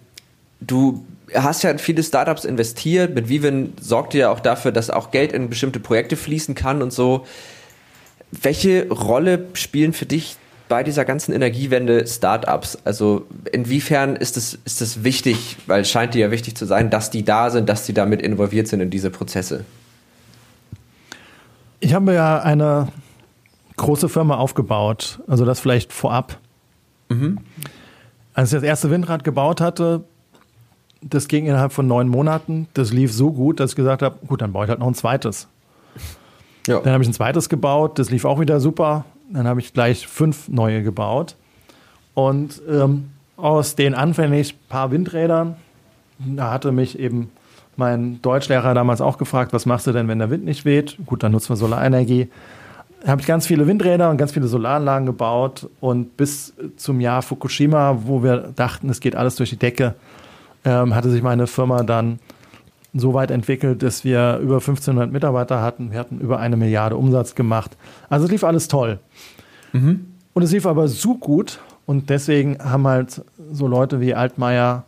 [0.60, 3.14] du hast ja in viele Startups investiert.
[3.14, 6.82] Mit Vivin sorgt ihr ja auch dafür, dass auch Geld in bestimmte Projekte fließen kann
[6.82, 7.26] und so.
[8.30, 10.36] Welche Rolle spielen für dich
[10.68, 12.78] bei dieser ganzen Energiewende Startups?
[12.84, 16.90] Also inwiefern ist es ist das wichtig, weil es scheint dir ja wichtig zu sein,
[16.90, 19.64] dass die da sind, dass die damit involviert sind in diese Prozesse?
[21.84, 22.88] Ich habe ja eine
[23.76, 26.38] große Firma aufgebaut, also das vielleicht vorab.
[27.10, 27.40] Mhm.
[28.32, 30.02] Als ich das erste Windrad gebaut hatte,
[31.02, 32.68] das ging innerhalb von neun Monaten.
[32.72, 34.94] Das lief so gut, dass ich gesagt habe, gut, dann baue ich halt noch ein
[34.94, 35.46] zweites.
[36.66, 36.80] Ja.
[36.80, 39.04] Dann habe ich ein zweites gebaut, das lief auch wieder super.
[39.30, 41.36] Dann habe ich gleich fünf neue gebaut.
[42.14, 45.56] Und ähm, aus den anfänglich paar Windrädern,
[46.18, 47.30] da hatte mich eben
[47.78, 50.96] mein Deutschlehrer damals auch gefragt, was machst du denn, wenn der Wind nicht weht?
[51.06, 52.28] Gut, dann nutzen wir Solarenergie
[53.06, 55.68] habe ich ganz viele Windräder und ganz viele Solaranlagen gebaut.
[55.80, 59.94] Und bis zum Jahr Fukushima, wo wir dachten, es geht alles durch die Decke,
[60.64, 62.18] ähm, hatte sich meine Firma dann
[62.94, 65.90] so weit entwickelt, dass wir über 1500 Mitarbeiter hatten.
[65.90, 67.76] Wir hatten über eine Milliarde Umsatz gemacht.
[68.08, 68.98] Also es lief alles toll.
[69.72, 70.06] Mhm.
[70.32, 71.60] Und es lief aber so gut.
[71.86, 73.22] Und deswegen haben halt
[73.52, 74.84] so Leute wie Altmaier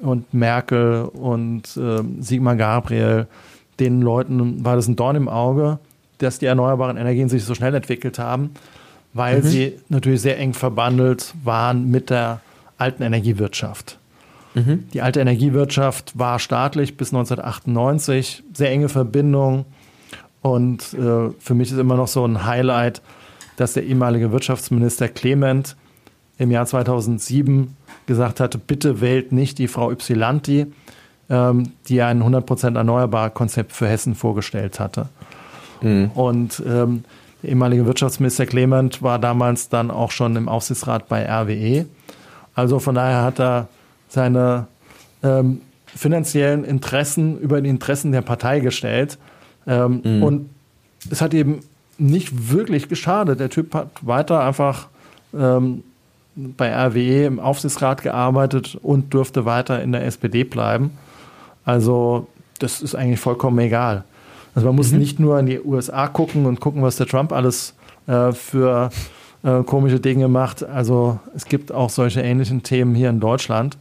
[0.00, 3.26] und Merkel und äh, Sigmar Gabriel,
[3.80, 5.78] den Leuten war das ein Dorn im Auge,
[6.18, 8.50] dass die erneuerbaren Energien sich so schnell entwickelt haben,
[9.12, 9.42] weil mhm.
[9.42, 12.40] sie natürlich sehr eng verbandelt waren mit der
[12.78, 13.98] alten Energiewirtschaft.
[14.54, 14.88] Mhm.
[14.92, 19.64] Die alte Energiewirtschaft war staatlich bis 1998, sehr enge Verbindung.
[20.42, 23.00] Und äh, für mich ist immer noch so ein Highlight,
[23.56, 25.76] dass der ehemalige Wirtschaftsminister Clement
[26.42, 27.76] im Jahr 2007
[28.06, 30.66] gesagt hatte, bitte wählt nicht die Frau Ypsilanti,
[31.30, 35.08] ähm, die ein 100% erneuerbar Konzept für Hessen vorgestellt hatte.
[35.80, 36.10] Mhm.
[36.14, 37.04] Und ähm,
[37.42, 41.86] der ehemalige Wirtschaftsminister Clement war damals dann auch schon im Aufsichtsrat bei RWE.
[42.54, 43.68] Also von daher hat er
[44.08, 44.66] seine
[45.22, 49.16] ähm, finanziellen Interessen über die Interessen der Partei gestellt.
[49.66, 50.22] Ähm, mhm.
[50.22, 50.50] Und
[51.08, 51.60] es hat eben
[51.98, 53.38] nicht wirklich geschadet.
[53.38, 54.88] Der Typ hat weiter einfach
[55.34, 55.84] ähm,
[56.34, 60.90] bei RWE im Aufsichtsrat gearbeitet und durfte weiter in der SPD bleiben.
[61.64, 62.26] Also
[62.58, 64.04] das ist eigentlich vollkommen egal.
[64.54, 64.98] Also man muss mhm.
[64.98, 67.74] nicht nur in die USA gucken und gucken, was der Trump alles
[68.06, 68.90] äh, für
[69.42, 70.62] äh, komische Dinge macht.
[70.62, 73.76] Also es gibt auch solche ähnlichen Themen hier in Deutschland.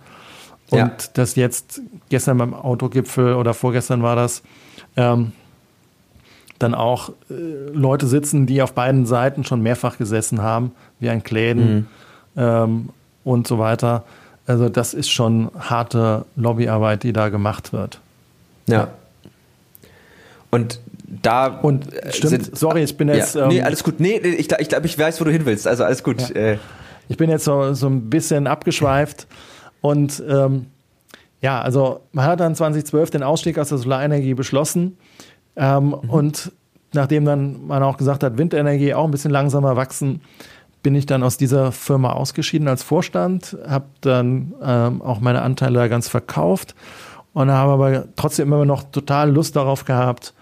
[0.69, 0.91] Und ja.
[1.13, 4.41] das jetzt gestern beim Autogipfel oder vorgestern war das,
[4.95, 5.33] ähm,
[6.59, 7.33] dann auch äh,
[7.73, 11.87] Leute sitzen, die auf beiden Seiten schon mehrfach gesessen haben, wie ein Kläden mhm.
[12.35, 12.89] Ähm,
[13.23, 14.03] und so weiter.
[14.47, 17.99] Also das ist schon harte Lobbyarbeit, die da gemacht wird.
[18.67, 18.89] Ja.
[20.49, 20.79] Und
[21.21, 23.35] da und äh, stimmt, sind, sorry, ich bin jetzt.
[23.35, 23.99] Ja, nee, ähm, alles gut.
[23.99, 25.67] Nee, ich, ich glaube, ich weiß, wo du hin willst.
[25.67, 26.29] Also alles gut.
[26.29, 26.35] Ja.
[26.35, 26.57] Äh.
[27.09, 29.27] Ich bin jetzt so, so ein bisschen abgeschweift
[29.81, 30.67] und ähm,
[31.41, 34.97] ja, also man hat dann 2012 den Ausstieg aus der Solarenergie beschlossen
[35.55, 36.09] ähm, mhm.
[36.09, 36.51] und
[36.93, 40.21] nachdem dann man auch gesagt hat, Windenergie auch ein bisschen langsamer wachsen,
[40.83, 45.79] bin ich dann aus dieser Firma ausgeschieden als Vorstand, habe dann ähm, auch meine Anteile
[45.79, 46.75] da ganz verkauft
[47.33, 50.33] und habe aber trotzdem immer noch total Lust darauf gehabt,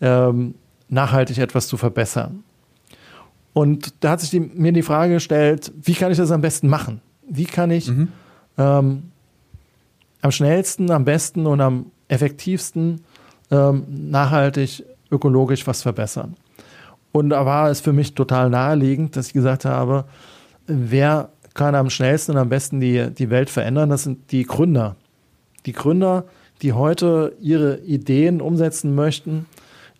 [0.00, 0.54] ähm,
[0.88, 2.44] nachhaltig etwas zu verbessern.
[3.52, 6.68] Und da hat sich die, mir die Frage gestellt, wie kann ich das am besten
[6.68, 7.00] machen?
[7.28, 8.08] Wie kann ich mhm.
[8.58, 9.02] ähm,
[10.22, 13.02] am schnellsten, am besten und am effektivsten
[13.50, 16.36] ähm, nachhaltig ökologisch was verbessern?
[17.12, 20.04] Und da war es für mich total naheliegend, dass ich gesagt habe,
[20.66, 23.90] wer kann am schnellsten und am besten die, die Welt verändern?
[23.90, 24.96] Das sind die Gründer.
[25.66, 26.24] Die Gründer,
[26.62, 29.46] die heute ihre Ideen umsetzen möchten,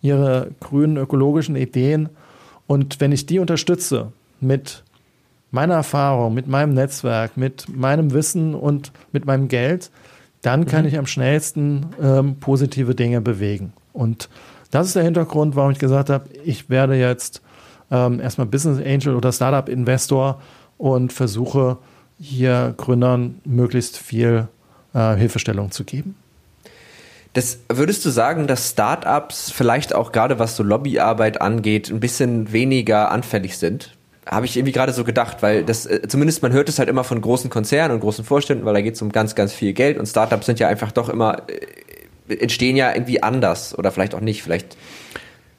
[0.01, 2.09] ihre grünen ökologischen Ideen.
[2.67, 4.83] Und wenn ich die unterstütze mit
[5.51, 9.91] meiner Erfahrung, mit meinem Netzwerk, mit meinem Wissen und mit meinem Geld,
[10.41, 10.87] dann kann mhm.
[10.87, 13.73] ich am schnellsten ähm, positive Dinge bewegen.
[13.93, 14.29] Und
[14.71, 17.41] das ist der Hintergrund, warum ich gesagt habe, ich werde jetzt
[17.91, 20.41] ähm, erstmal Business Angel oder Startup Investor
[20.77, 21.77] und versuche
[22.19, 24.47] hier Gründern möglichst viel
[24.93, 26.15] äh, Hilfestellung zu geben.
[27.33, 32.51] Das würdest du sagen, dass Startups vielleicht auch gerade was so Lobbyarbeit angeht, ein bisschen
[32.51, 33.95] weniger anfällig sind?
[34.25, 37.03] Habe ich irgendwie gerade so gedacht, weil das, äh, zumindest man hört es halt immer
[37.03, 39.97] von großen Konzernen und großen Vorständen, weil da geht es um ganz, ganz viel Geld
[39.97, 41.65] und Startups sind ja einfach doch immer äh,
[42.27, 44.43] entstehen ja irgendwie anders oder vielleicht auch nicht.
[44.43, 44.77] Vielleicht.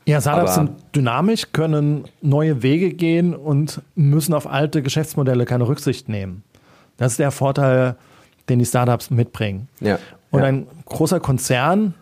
[0.05, 6.09] Ja, Startups sind dynamisch, können neue Wege gehen und müssen auf alte Geschäftsmodelle keine Rücksicht
[6.09, 6.43] nehmen.
[6.97, 7.97] Das ist der Vorteil,
[8.49, 9.69] den die Startups mitbringen.
[9.81, 9.99] Ja.
[10.31, 10.47] Und ja.
[10.47, 11.95] ein großer Konzern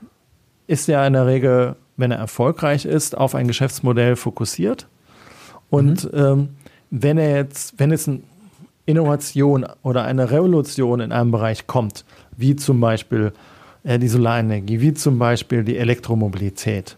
[0.67, 4.87] ist ja in der Regel, wenn er erfolgreich ist, auf ein Geschäftsmodell fokussiert.
[5.69, 6.19] Und mhm.
[6.19, 6.49] ähm,
[6.91, 8.21] wenn er jetzt, wenn jetzt eine
[8.87, 12.05] Innovation oder eine Revolution in einem Bereich kommt,
[12.37, 13.33] wie zum Beispiel
[13.85, 16.97] die Solarenergie, wie zum Beispiel die Elektromobilität.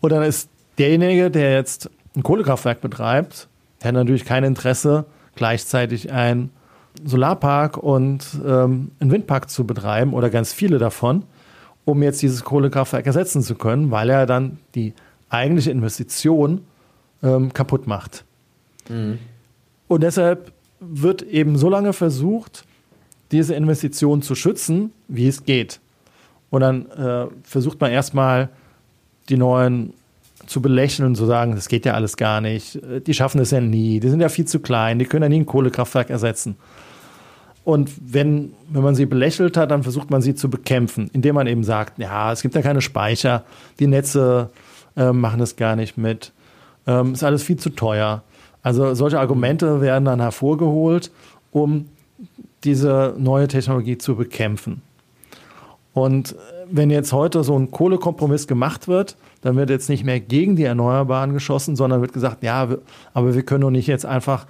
[0.00, 3.48] Und dann ist derjenige, der jetzt ein Kohlekraftwerk betreibt,
[3.80, 5.04] der hat natürlich kein Interesse,
[5.36, 6.50] gleichzeitig ein
[7.04, 11.24] Solarpark und ähm, einen Windpark zu betreiben oder ganz viele davon,
[11.84, 14.94] um jetzt dieses Kohlekraftwerk ersetzen zu können, weil er dann die
[15.28, 16.62] eigentliche Investition
[17.22, 18.24] ähm, kaputt macht.
[18.88, 19.18] Mhm.
[19.86, 22.64] Und deshalb wird eben so lange versucht,
[23.32, 25.80] diese Investition zu schützen, wie es geht.
[26.50, 28.48] Und dann äh, versucht man erstmal
[29.28, 29.92] die neuen
[30.46, 33.60] zu belächeln, zu sagen, das geht ja alles gar nicht, äh, die schaffen es ja
[33.60, 36.56] nie, die sind ja viel zu klein, die können ja nie ein Kohlekraftwerk ersetzen.
[37.62, 41.46] Und wenn, wenn man sie belächelt hat, dann versucht man sie zu bekämpfen, indem man
[41.46, 43.44] eben sagt, ja, es gibt ja keine Speicher,
[43.78, 44.50] die Netze
[44.96, 46.32] äh, machen es gar nicht mit,
[46.86, 48.22] ähm, ist alles viel zu teuer.
[48.62, 51.10] Also solche Argumente werden dann hervorgeholt,
[51.52, 51.86] um
[52.64, 54.82] diese neue Technologie zu bekämpfen.
[55.92, 56.36] Und
[56.70, 60.64] wenn jetzt heute so ein Kohlekompromiss gemacht wird, dann wird jetzt nicht mehr gegen die
[60.64, 62.68] Erneuerbaren geschossen, sondern wird gesagt, ja,
[63.12, 64.46] aber wir können doch nicht jetzt einfach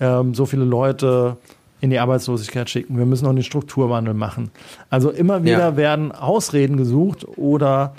[0.00, 1.36] ähm, so viele Leute
[1.80, 2.96] in die Arbeitslosigkeit schicken.
[2.96, 4.50] Wir müssen noch einen Strukturwandel machen.
[4.90, 5.76] Also immer wieder ja.
[5.76, 7.94] werden Ausreden gesucht oder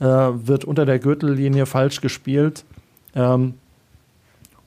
[0.00, 2.64] äh, wird unter der Gürtellinie falsch gespielt,
[3.14, 3.54] ähm,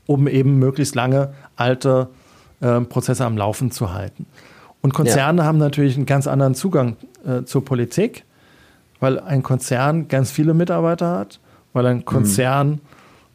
[0.08, 2.08] um eben möglichst lange alte
[2.62, 4.26] äh, Prozesse am Laufen zu halten.
[4.82, 5.47] Und Konzerne ja.
[5.47, 6.95] haben natürlich einen ganz anderen Zugang
[7.26, 8.24] äh, zur Politik,
[8.99, 11.39] weil ein Konzern ganz viele Mitarbeiter hat,
[11.74, 12.82] weil ein Konzern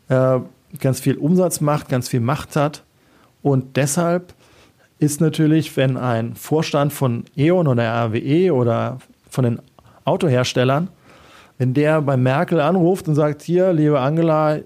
[0.08, 0.14] mhm.
[0.14, 0.40] äh,
[0.78, 2.84] ganz viel Umsatz macht, ganz viel Macht hat.
[3.42, 4.34] Und deshalb
[4.98, 8.98] ist natürlich, wenn ein Vorstand von E.ON oder RWE oder
[9.28, 9.60] von den
[10.04, 10.88] Autoherstellern,
[11.58, 14.58] wenn der bei Merkel anruft und sagt, hier, liebe Angela,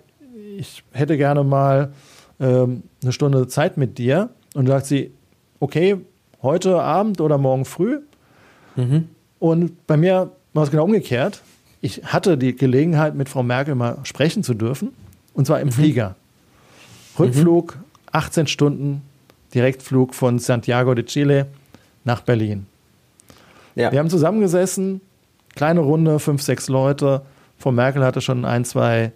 [0.58, 1.92] ich hätte gerne mal
[2.40, 5.12] ähm, eine Stunde Zeit mit dir, und sagt sie,
[5.60, 5.96] okay,
[6.42, 8.00] heute Abend oder morgen früh.
[8.76, 9.08] Mhm.
[9.38, 11.42] Und bei mir war es genau umgekehrt.
[11.80, 14.92] Ich hatte die Gelegenheit, mit Frau Merkel mal sprechen zu dürfen,
[15.34, 15.72] und zwar im mhm.
[15.72, 16.14] Flieger.
[17.18, 17.78] Rückflug,
[18.12, 19.02] 18 Stunden,
[19.54, 21.46] Direktflug von Santiago de Chile
[22.04, 22.66] nach Berlin.
[23.74, 23.92] Ja.
[23.92, 25.00] Wir haben zusammengesessen,
[25.54, 27.22] kleine Runde, fünf, sechs Leute.
[27.58, 29.12] Frau Merkel hatte schon ein, zwei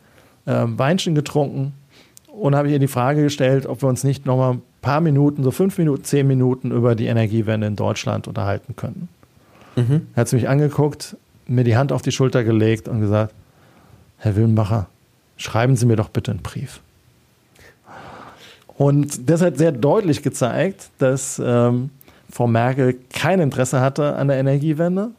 [0.47, 1.75] äh, Weinchen getrunken
[2.27, 5.43] und habe ihr die Frage gestellt, ob wir uns nicht noch mal ein paar Minuten,
[5.43, 9.09] so fünf Minuten, zehn Minuten über die Energiewende in Deutschland unterhalten könnten.
[9.77, 10.07] Mhm.
[10.15, 11.17] Er hat mich angeguckt,
[11.47, 13.35] mir die Hand auf die Schulter gelegt und gesagt,
[14.19, 14.87] Herr Willenbacher,
[15.37, 16.81] schreiben Sie mir doch bitte einen Brief.
[18.77, 21.91] Und das hat sehr deutlich gezeigt, dass ähm,
[22.31, 25.11] Frau Merkel kein Interesse hatte an der Energiewende,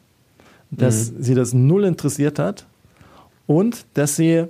[0.72, 1.24] dass mhm.
[1.24, 2.66] sie das null interessiert hat
[3.47, 4.45] und dass sie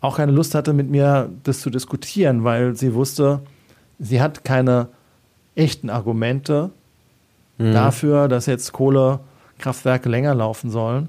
[0.00, 3.40] auch keine Lust hatte, mit mir das zu diskutieren, weil sie wusste,
[3.98, 4.88] sie hat keine
[5.54, 6.70] echten Argumente
[7.58, 7.72] mhm.
[7.72, 11.08] dafür, dass jetzt Kohlekraftwerke länger laufen sollen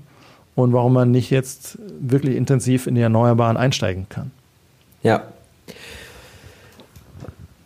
[0.55, 4.31] und warum man nicht jetzt wirklich intensiv in die Erneuerbaren einsteigen kann.
[5.03, 5.23] Ja.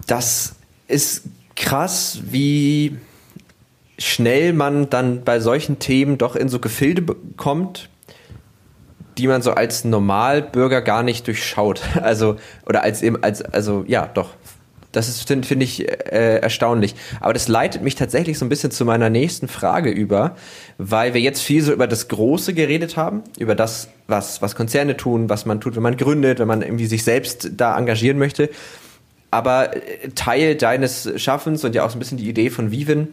[0.08, 0.56] Das
[0.88, 1.24] ist
[1.56, 2.98] krass, wie
[3.98, 7.90] schnell man dann bei solchen Themen doch in so Gefilde kommt,
[9.18, 11.82] die man so als Normalbürger gar nicht durchschaut.
[12.02, 14.32] Also, oder als eben, als, also, ja, doch.
[14.92, 16.96] Das ist, finde find ich, äh, erstaunlich.
[17.20, 20.36] Aber das leitet mich tatsächlich so ein bisschen zu meiner nächsten Frage über,
[20.78, 24.98] weil wir jetzt viel so über das Große geredet haben, über das, was, was Konzerne
[24.98, 28.50] tun, was man tut, wenn man gründet, wenn man irgendwie sich selbst da engagieren möchte.
[29.32, 33.10] Aber äh, Teil deines Schaffens und ja auch so ein bisschen die Idee von Vivin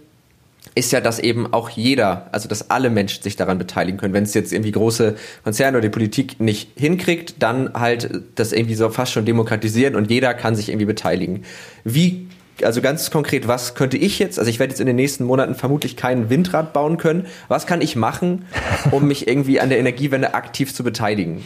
[0.75, 4.15] ist ja, dass eben auch jeder, also dass alle Menschen sich daran beteiligen können.
[4.15, 8.75] Wenn es jetzt irgendwie große Konzerne oder die Politik nicht hinkriegt, dann halt das irgendwie
[8.75, 11.45] so fast schon demokratisieren und jeder kann sich irgendwie beteiligen.
[11.85, 12.29] Wie,
[12.63, 15.55] also ganz konkret, was könnte ich jetzt, also ich werde jetzt in den nächsten Monaten
[15.55, 17.27] vermutlich kein Windrad bauen können.
[17.49, 18.45] Was kann ich machen,
[18.91, 21.45] um mich irgendwie an der Energiewende aktiv zu beteiligen?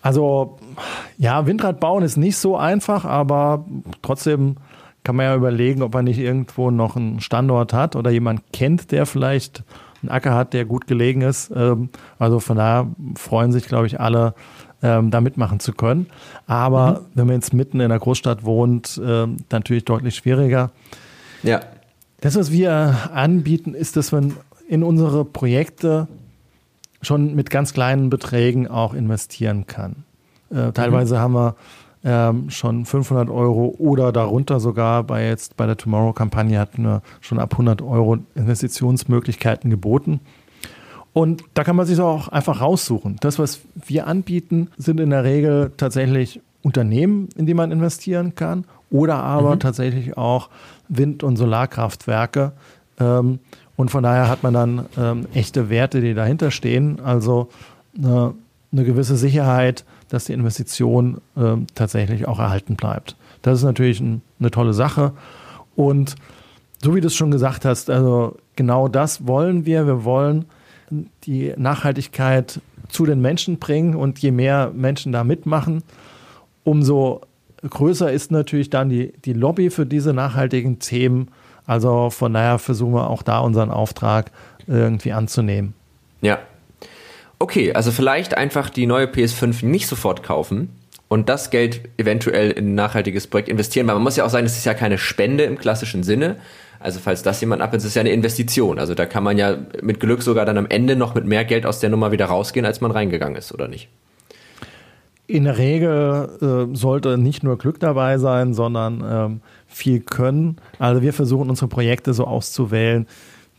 [0.00, 0.58] Also,
[1.18, 3.64] ja, Windrad bauen ist nicht so einfach, aber
[4.00, 4.56] trotzdem
[5.08, 8.92] kann man ja überlegen, ob man nicht irgendwo noch einen Standort hat oder jemand kennt,
[8.92, 9.64] der vielleicht
[10.02, 11.50] einen Acker hat, der gut gelegen ist.
[11.56, 11.88] Ähm,
[12.18, 14.34] also von daher freuen sich, glaube ich, alle,
[14.82, 16.08] ähm, da mitmachen zu können.
[16.46, 17.06] Aber mhm.
[17.14, 20.72] wenn man jetzt mitten in der Großstadt wohnt, ähm, natürlich deutlich schwieriger.
[21.42, 21.60] Ja.
[22.20, 24.34] Das, was wir anbieten, ist, dass man
[24.68, 26.06] in unsere Projekte
[27.00, 30.04] schon mit ganz kleinen Beträgen auch investieren kann.
[30.50, 31.18] Äh, teilweise mhm.
[31.20, 31.54] haben wir
[32.04, 35.04] ähm, schon 500 Euro oder darunter sogar.
[35.04, 40.20] Bei jetzt bei der Tomorrow-Kampagne hatten wir schon ab 100 Euro Investitionsmöglichkeiten geboten.
[41.12, 43.16] Und da kann man sich auch einfach raussuchen.
[43.20, 48.64] Das, was wir anbieten, sind in der Regel tatsächlich Unternehmen, in die man investieren kann,
[48.90, 49.60] oder aber mhm.
[49.60, 50.48] tatsächlich auch
[50.88, 52.52] Wind- und Solarkraftwerke.
[53.00, 53.40] Ähm,
[53.76, 57.00] und von daher hat man dann ähm, echte Werte, die dahinter stehen.
[57.00, 57.48] Also
[57.96, 58.34] eine,
[58.72, 63.16] eine gewisse Sicherheit, dass die Investition äh, tatsächlich auch erhalten bleibt.
[63.42, 65.12] Das ist natürlich ein, eine tolle Sache.
[65.76, 66.16] Und
[66.82, 69.86] so wie du es schon gesagt hast, also genau das wollen wir.
[69.86, 70.46] Wir wollen
[71.24, 75.82] die Nachhaltigkeit zu den Menschen bringen und je mehr Menschen da mitmachen,
[76.64, 77.20] umso
[77.68, 81.28] größer ist natürlich dann die, die Lobby für diese nachhaltigen Themen.
[81.66, 84.30] Also von daher versuchen wir auch da unseren Auftrag
[84.66, 85.74] irgendwie anzunehmen.
[86.20, 86.38] Ja,
[87.38, 90.70] Okay, also vielleicht einfach die neue PS5 nicht sofort kaufen
[91.08, 94.46] und das Geld eventuell in ein nachhaltiges Projekt investieren, weil man muss ja auch sagen,
[94.46, 96.36] es ist ja keine Spende im klassischen Sinne.
[96.80, 98.78] Also falls das jemand ab, ist es ja eine Investition.
[98.78, 101.66] Also da kann man ja mit Glück sogar dann am Ende noch mit mehr Geld
[101.66, 103.88] aus der Nummer wieder rausgehen, als man reingegangen ist, oder nicht?
[105.26, 110.56] In der Regel äh, sollte nicht nur Glück dabei sein, sondern ähm, viel Können.
[110.78, 113.06] Also wir versuchen unsere Projekte so auszuwählen,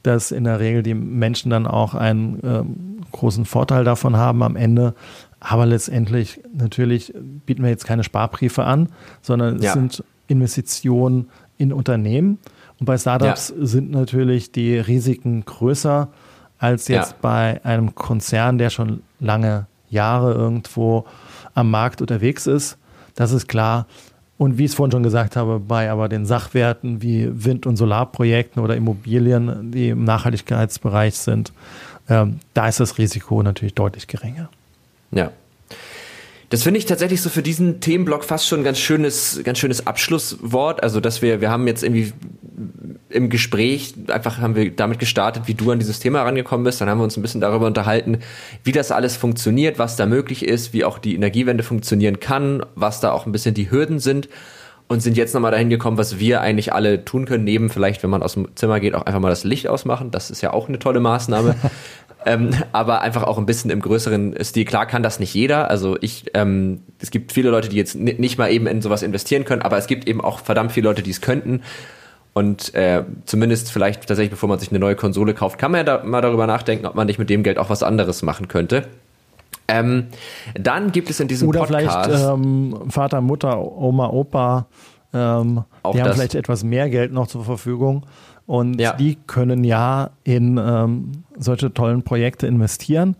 [0.04, 4.56] dass in der Regel die Menschen dann auch einen ähm, großen Vorteil davon haben am
[4.56, 4.94] Ende.
[5.40, 7.14] Aber letztendlich natürlich
[7.46, 8.90] bieten wir jetzt keine Sparbriefe an,
[9.22, 9.74] sondern es ja.
[9.74, 12.40] sind Investitionen in Unternehmen.
[12.80, 13.66] Und bei Startups ja.
[13.66, 16.10] sind natürlich die Risiken größer
[16.58, 17.18] als jetzt ja.
[17.22, 21.06] bei einem Konzern, der schon lange Jahre irgendwo
[21.54, 22.78] am Markt unterwegs ist.
[23.16, 23.88] Das ist klar.
[24.40, 27.76] Und wie ich es vorhin schon gesagt habe, bei aber den Sachwerten wie Wind- und
[27.76, 31.52] Solarprojekten oder Immobilien, die im Nachhaltigkeitsbereich sind,
[32.08, 34.50] ähm, da ist das Risiko natürlich deutlich geringer.
[35.12, 35.32] Ja.
[36.50, 39.86] Das finde ich tatsächlich so für diesen Themenblock fast schon ein ganz schönes, ganz schönes
[39.86, 40.82] Abschlusswort.
[40.82, 42.12] Also, dass wir, wir haben jetzt irgendwie
[43.10, 46.82] im Gespräch einfach haben wir damit gestartet, wie du an dieses Thema rangekommen bist.
[46.82, 48.20] Dann haben wir uns ein bisschen darüber unterhalten,
[48.64, 53.00] wie das alles funktioniert, was da möglich ist, wie auch die Energiewende funktionieren kann, was
[53.00, 54.30] da auch ein bisschen die Hürden sind
[54.88, 58.10] und sind jetzt nochmal dahin gekommen, was wir eigentlich alle tun können, neben vielleicht, wenn
[58.10, 60.10] man aus dem Zimmer geht, auch einfach mal das Licht ausmachen.
[60.10, 61.56] Das ist ja auch eine tolle Maßnahme.
[62.26, 64.66] ähm, aber einfach auch ein bisschen im größeren Stil.
[64.66, 65.70] Klar kann das nicht jeder.
[65.70, 69.46] Also ich, ähm, es gibt viele Leute, die jetzt nicht mal eben in sowas investieren
[69.46, 71.62] können, aber es gibt eben auch verdammt viele Leute, die es könnten.
[72.34, 75.84] Und äh, zumindest vielleicht tatsächlich, bevor man sich eine neue Konsole kauft, kann man ja
[75.84, 78.88] da mal darüber nachdenken, ob man nicht mit dem Geld auch was anderes machen könnte.
[79.68, 80.08] Ähm,
[80.60, 82.06] dann gibt es in diesem Oder Podcast.
[82.06, 84.68] vielleicht ähm, Vater, Mutter, Oma, Opa,
[85.14, 88.06] ähm, die haben vielleicht etwas mehr Geld noch zur Verfügung.
[88.46, 88.94] Und ja.
[88.94, 93.16] die können ja in ähm, solche tollen Projekte investieren.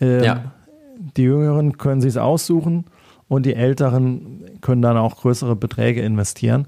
[0.00, 0.52] Ähm, ja.
[1.16, 2.84] Die Jüngeren können sich es aussuchen
[3.28, 6.66] und die Älteren können dann auch größere Beträge investieren.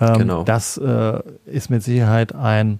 [0.00, 0.42] Ähm, genau.
[0.42, 2.78] Das äh, ist mit Sicherheit ein,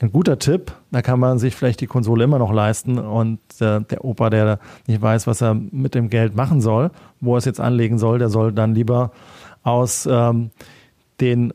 [0.00, 0.72] ein guter Tipp.
[0.90, 4.58] Da kann man sich vielleicht die Konsole immer noch leisten und äh, der Opa, der
[4.86, 6.90] nicht weiß, was er mit dem Geld machen soll,
[7.20, 9.12] wo er es jetzt anlegen soll, der soll dann lieber
[9.68, 10.50] aus ähm,
[11.20, 11.52] den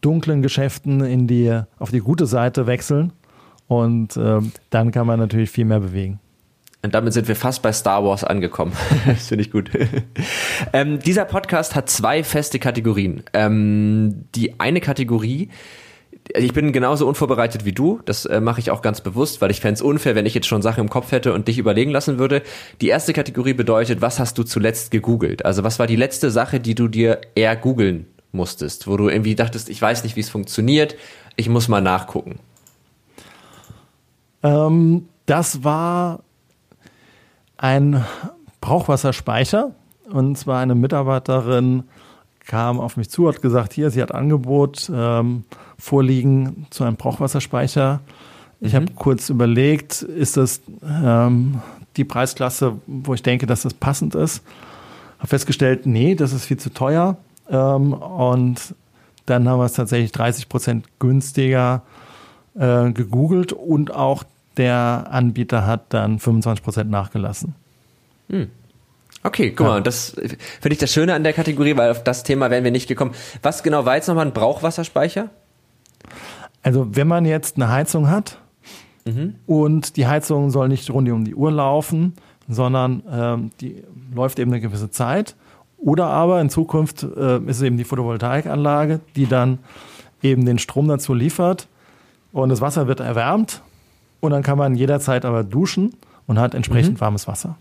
[0.00, 3.12] dunklen Geschäften in die, auf die gute Seite wechseln
[3.68, 4.40] und äh,
[4.70, 6.18] dann kann man natürlich viel mehr bewegen.
[6.84, 8.72] Und damit sind wir fast bei Star Wars angekommen.
[9.06, 9.70] das finde ich gut.
[10.72, 13.22] ähm, dieser Podcast hat zwei feste Kategorien.
[13.32, 15.48] Ähm, die eine Kategorie,
[16.28, 19.60] ich bin genauso unvorbereitet wie du, das äh, mache ich auch ganz bewusst, weil ich
[19.60, 22.18] fände es unfair, wenn ich jetzt schon Sachen im Kopf hätte und dich überlegen lassen
[22.18, 22.42] würde.
[22.80, 25.44] Die erste Kategorie bedeutet, was hast du zuletzt gegoogelt?
[25.44, 29.34] Also was war die letzte Sache, die du dir eher googeln musstest, wo du irgendwie
[29.34, 30.96] dachtest, ich weiß nicht, wie es funktioniert,
[31.36, 32.38] ich muss mal nachgucken?
[34.42, 36.20] Ähm, das war
[37.56, 38.04] ein
[38.60, 39.72] Brauchwasserspeicher.
[40.10, 41.84] Und zwar eine Mitarbeiterin
[42.52, 45.44] kam auf mich zu, hat gesagt, hier, sie hat Angebot ähm,
[45.78, 48.00] vorliegen zu einem Brauchwasserspeicher.
[48.60, 48.76] Ich mhm.
[48.76, 51.62] habe kurz überlegt, ist das ähm,
[51.96, 54.42] die Preisklasse, wo ich denke, dass das passend ist.
[55.16, 57.16] Habe festgestellt, nee, das ist viel zu teuer.
[57.48, 58.74] Ähm, und
[59.24, 61.80] dann haben wir es tatsächlich 30 Prozent günstiger
[62.54, 64.24] äh, gegoogelt und auch
[64.58, 67.54] der Anbieter hat dann 25% nachgelassen.
[68.28, 68.50] Hm.
[69.24, 69.72] Okay, guck ja.
[69.74, 72.70] mal, das finde ich das Schöne an der Kategorie, weil auf das Thema wären wir
[72.70, 73.12] nicht gekommen.
[73.42, 75.30] Was genau war jetzt nochmal ein Brauchwasserspeicher?
[76.62, 78.38] Also, wenn man jetzt eine Heizung hat
[79.04, 79.36] mhm.
[79.46, 82.14] und die Heizung soll nicht rund um die Uhr laufen,
[82.48, 83.82] sondern ähm, die
[84.14, 85.36] läuft eben eine gewisse Zeit.
[85.78, 89.58] Oder aber in Zukunft äh, ist es eben die Photovoltaikanlage, die dann
[90.22, 91.66] eben den Strom dazu liefert
[92.32, 93.62] und das Wasser wird erwärmt
[94.20, 95.94] und dann kann man jederzeit aber duschen
[96.26, 97.00] und hat entsprechend mhm.
[97.00, 97.56] warmes Wasser.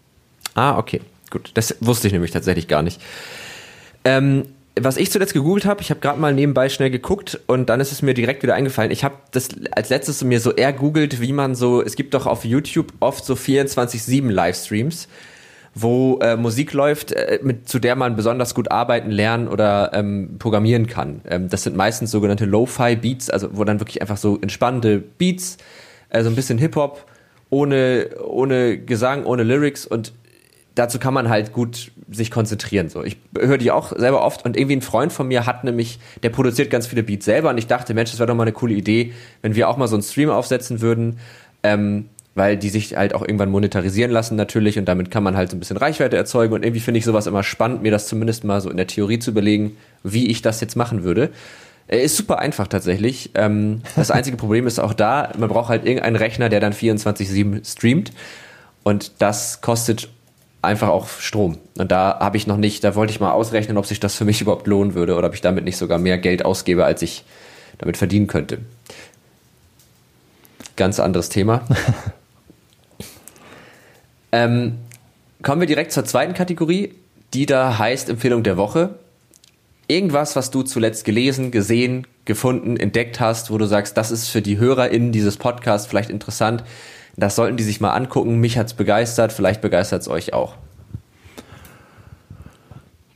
[0.54, 1.02] Ah, okay.
[1.32, 1.50] Gut.
[1.56, 3.02] Das wusste ich nämlich tatsächlich gar nicht.
[4.06, 4.44] Ähm,
[4.80, 7.92] was ich zuletzt gegoogelt habe, ich habe gerade mal nebenbei schnell geguckt und dann ist
[7.92, 8.92] es mir direkt wieder eingefallen.
[8.92, 12.28] Ich habe das als letztes mir so eher googelt, wie man so, es gibt doch
[12.28, 15.08] auf YouTube oft so 24-7 Livestreams,
[15.74, 20.36] wo äh, Musik läuft, äh, mit, zu der man besonders gut arbeiten, lernen oder ähm,
[20.40, 21.22] programmieren kann.
[21.28, 25.58] Ähm, das sind meistens sogenannte Lo-Fi-Beats, also wo dann wirklich einfach so entspannende Beats
[26.12, 27.06] also ein bisschen Hip-Hop,
[27.50, 30.14] ohne, ohne Gesang, ohne Lyrics und
[30.76, 32.90] dazu kann man halt gut sich konzentrieren.
[32.90, 36.00] So, ich höre die auch selber oft und irgendwie ein Freund von mir hat nämlich,
[36.24, 38.52] der produziert ganz viele Beats selber und ich dachte, Mensch, das wäre doch mal eine
[38.52, 41.20] coole Idee, wenn wir auch mal so einen Stream aufsetzen würden,
[41.64, 45.52] ähm, weil die sich halt auch irgendwann monetarisieren lassen natürlich und damit kann man halt
[45.52, 48.44] so ein bisschen Reichweite erzeugen und irgendwie finde ich sowas immer spannend, mir das zumindest
[48.44, 51.32] mal so in der Theorie zu überlegen, wie ich das jetzt machen würde.
[51.88, 53.32] Er ist super einfach tatsächlich.
[53.36, 57.70] Ähm, das einzige Problem ist auch da, man braucht halt irgendeinen Rechner, der dann 24-7
[57.70, 58.14] streamt.
[58.84, 60.10] Und das kostet
[60.62, 61.58] einfach auch Strom.
[61.78, 64.26] Und da habe ich noch nicht, da wollte ich mal ausrechnen, ob sich das für
[64.26, 67.24] mich überhaupt lohnen würde oder ob ich damit nicht sogar mehr Geld ausgebe, als ich
[67.78, 68.60] damit verdienen könnte.
[70.76, 71.62] Ganz anderes Thema.
[74.32, 74.78] ähm,
[75.44, 76.94] kommen wir direkt zur zweiten Kategorie,
[77.34, 78.96] die da heißt Empfehlung der Woche
[79.92, 84.42] irgendwas, was du zuletzt gelesen, gesehen, gefunden, entdeckt hast, wo du sagst, das ist für
[84.42, 86.64] die HörerInnen dieses Podcasts vielleicht interessant.
[87.22, 88.40] Das sollten die sich mal angucken.
[88.40, 90.56] Mich hat es begeistert, vielleicht begeistert es euch auch.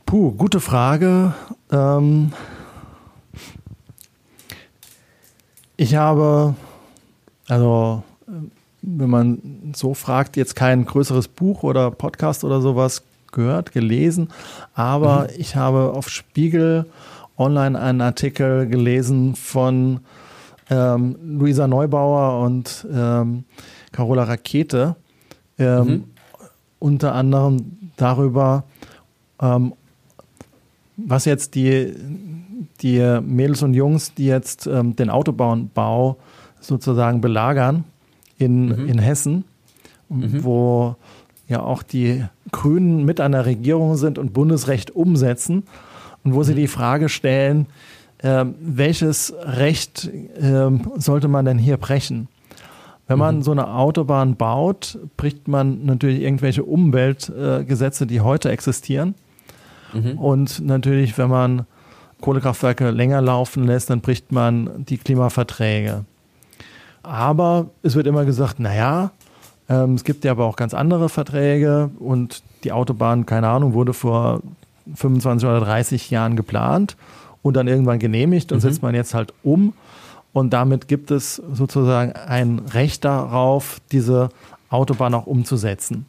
[0.04, 1.34] Puh, gute Frage.
[1.72, 2.32] Ähm
[5.76, 6.54] ich habe,
[7.48, 8.04] also
[8.80, 13.02] wenn man so fragt, jetzt kein größeres Buch oder Podcast oder sowas
[13.32, 14.28] gehört, gelesen,
[14.74, 15.30] aber mhm.
[15.36, 16.86] ich habe auf Spiegel
[17.36, 19.98] online einen Artikel gelesen von
[20.70, 23.44] ähm, Luisa Neubauer und ähm,
[23.92, 24.96] Carola Rakete,
[25.58, 26.04] ähm, mhm.
[26.78, 28.64] unter anderem darüber,
[29.40, 29.74] ähm,
[30.96, 31.94] was jetzt die,
[32.80, 36.16] die Mädels und Jungs, die jetzt ähm, den Autobahnbau
[36.60, 37.84] sozusagen belagern
[38.38, 38.88] in, mhm.
[38.88, 39.44] in Hessen,
[40.08, 40.42] mhm.
[40.42, 40.96] wo
[41.48, 45.64] ja auch die Grünen mit an der Regierung sind und Bundesrecht umsetzen
[46.24, 46.56] und wo sie mhm.
[46.56, 47.66] die Frage stellen,
[48.22, 52.28] welches Recht äh, sollte man denn hier brechen?
[53.08, 53.42] Wenn man mhm.
[53.42, 59.14] so eine Autobahn baut, bricht man natürlich irgendwelche Umweltgesetze, die heute existieren.
[59.92, 60.18] Mhm.
[60.18, 61.66] Und natürlich, wenn man
[62.20, 66.04] Kohlekraftwerke länger laufen lässt, dann bricht man die Klimaverträge.
[67.02, 69.12] Aber es wird immer gesagt, naja,
[69.68, 73.92] ähm, es gibt ja aber auch ganz andere Verträge und die Autobahn, keine Ahnung, wurde
[73.92, 74.40] vor
[74.94, 76.96] 25 oder 30 Jahren geplant
[77.46, 78.62] und dann irgendwann genehmigt und mhm.
[78.62, 79.72] setzt man jetzt halt um.
[80.32, 84.28] Und damit gibt es sozusagen ein Recht darauf, diese
[84.68, 86.06] Autobahn auch umzusetzen.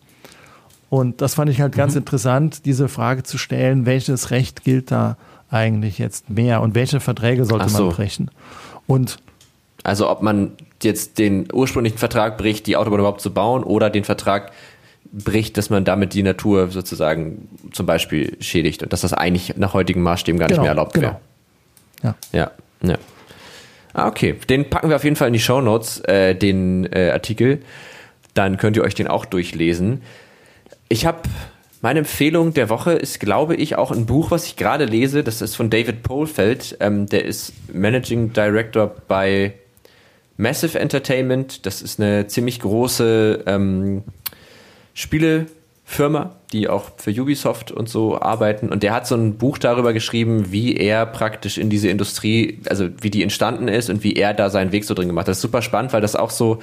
[0.90, 2.00] Und das fand ich halt ganz mhm.
[2.00, 5.18] interessant, diese Frage zu stellen, welches Recht gilt da
[5.50, 7.86] eigentlich jetzt mehr und welche Verträge sollte so.
[7.86, 8.32] man brechen?
[8.86, 9.18] Und
[9.84, 10.52] also ob man
[10.84, 14.52] jetzt den ursprünglichen Vertrag bricht, die Autobahn überhaupt zu bauen oder den Vertrag
[15.12, 19.74] bricht, dass man damit die Natur sozusagen zum Beispiel schädigt und dass das eigentlich nach
[19.74, 21.08] heutigen Maßstäben gar genau, nicht mehr erlaubt genau.
[21.08, 21.20] wäre.
[22.03, 22.16] Ja.
[22.32, 22.51] Ja,
[22.82, 22.97] ja.
[23.93, 24.36] Ah, okay.
[24.49, 27.62] Den packen wir auf jeden Fall in die Show Notes, äh, den äh, Artikel.
[28.34, 30.03] Dann könnt ihr euch den auch durchlesen.
[30.89, 31.22] Ich habe
[31.82, 35.24] meine Empfehlung der Woche ist, glaube ich, auch ein Buch, was ich gerade lese.
[35.24, 36.78] Das ist von David Polfeld.
[36.80, 39.53] Ähm, der ist Managing Director bei
[40.38, 41.66] Massive Entertainment.
[41.66, 44.03] Das ist eine ziemlich große ähm,
[44.98, 48.70] Spielefirma, die auch für Ubisoft und so arbeiten.
[48.70, 52.89] Und der hat so ein Buch darüber geschrieben, wie er praktisch in diese Industrie, also
[53.00, 55.30] wie die entstanden ist und wie er da seinen Weg so drin gemacht hat.
[55.30, 56.58] Das ist super spannend, weil das auch so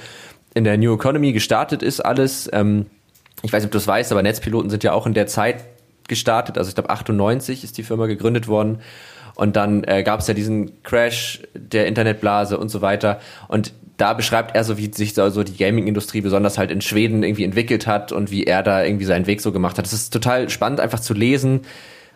[0.53, 2.49] in der New Economy gestartet ist alles.
[2.51, 2.87] Ähm,
[3.41, 5.63] ich weiß nicht, ob du es weißt, aber Netzpiloten sind ja auch in der Zeit
[6.09, 6.57] gestartet.
[6.57, 8.79] Also ich glaube 98 ist die Firma gegründet worden.
[9.35, 13.21] Und dann äh, gab es ja diesen Crash der Internetblase und so weiter.
[13.47, 17.23] Und da beschreibt er so, wie sich so, so die Gaming-Industrie besonders halt in Schweden
[17.23, 19.85] irgendwie entwickelt hat und wie er da irgendwie seinen Weg so gemacht hat.
[19.85, 21.61] Es ist total spannend, einfach zu lesen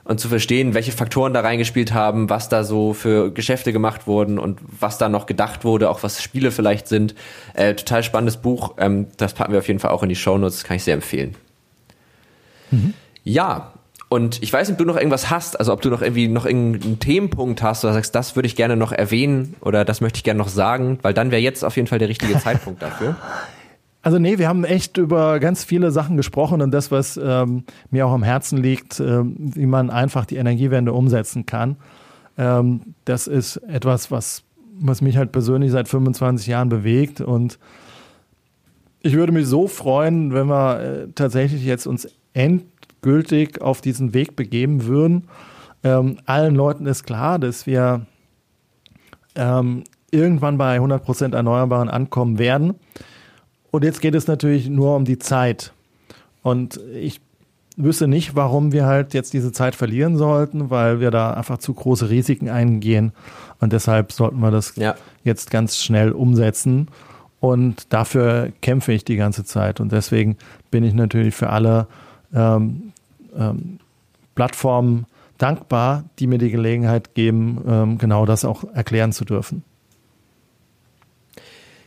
[0.03, 4.39] und zu verstehen, welche Faktoren da reingespielt haben, was da so für Geschäfte gemacht wurden
[4.39, 7.15] und was da noch gedacht wurde, auch was Spiele vielleicht sind.
[7.53, 8.73] Äh, total spannendes Buch.
[8.77, 10.95] Ähm, das packen wir auf jeden Fall auch in die Shownotes, das kann ich sehr
[10.95, 11.35] empfehlen.
[12.71, 12.93] Mhm.
[13.23, 13.73] Ja,
[14.09, 16.47] und ich weiß nicht, ob du noch irgendwas hast, also ob du noch irgendwie noch
[16.47, 20.23] irgendeinen Themenpunkt hast oder sagst, das würde ich gerne noch erwähnen oder das möchte ich
[20.23, 23.15] gerne noch sagen, weil dann wäre jetzt auf jeden Fall der richtige Zeitpunkt dafür.
[24.01, 28.07] Also nee, wir haben echt über ganz viele Sachen gesprochen und das, was ähm, mir
[28.07, 31.75] auch am Herzen liegt, äh, wie man einfach die Energiewende umsetzen kann.
[32.35, 34.43] Ähm, das ist etwas, was,
[34.79, 37.59] was mich halt persönlich seit 25 Jahren bewegt und
[39.01, 42.07] ich würde mich so freuen, wenn wir äh, tatsächlich jetzt uns
[43.01, 45.27] endgültig auf diesen Weg begeben würden.
[45.83, 48.05] Ähm, allen Leuten ist klar, dass wir
[49.35, 52.75] ähm, irgendwann bei 100% Erneuerbaren ankommen werden.
[53.71, 55.73] Und jetzt geht es natürlich nur um die Zeit.
[56.41, 57.21] Und ich
[57.77, 61.73] wüsste nicht, warum wir halt jetzt diese Zeit verlieren sollten, weil wir da einfach zu
[61.73, 63.13] große Risiken eingehen.
[63.59, 64.95] Und deshalb sollten wir das ja.
[65.23, 66.87] jetzt ganz schnell umsetzen.
[67.39, 69.79] Und dafür kämpfe ich die ganze Zeit.
[69.79, 70.35] Und deswegen
[70.71, 71.87] bin ich natürlich für alle
[72.33, 72.93] ähm,
[73.37, 73.79] ähm,
[74.35, 75.05] Plattformen
[75.37, 79.63] dankbar, die mir die Gelegenheit geben, ähm, genau das auch erklären zu dürfen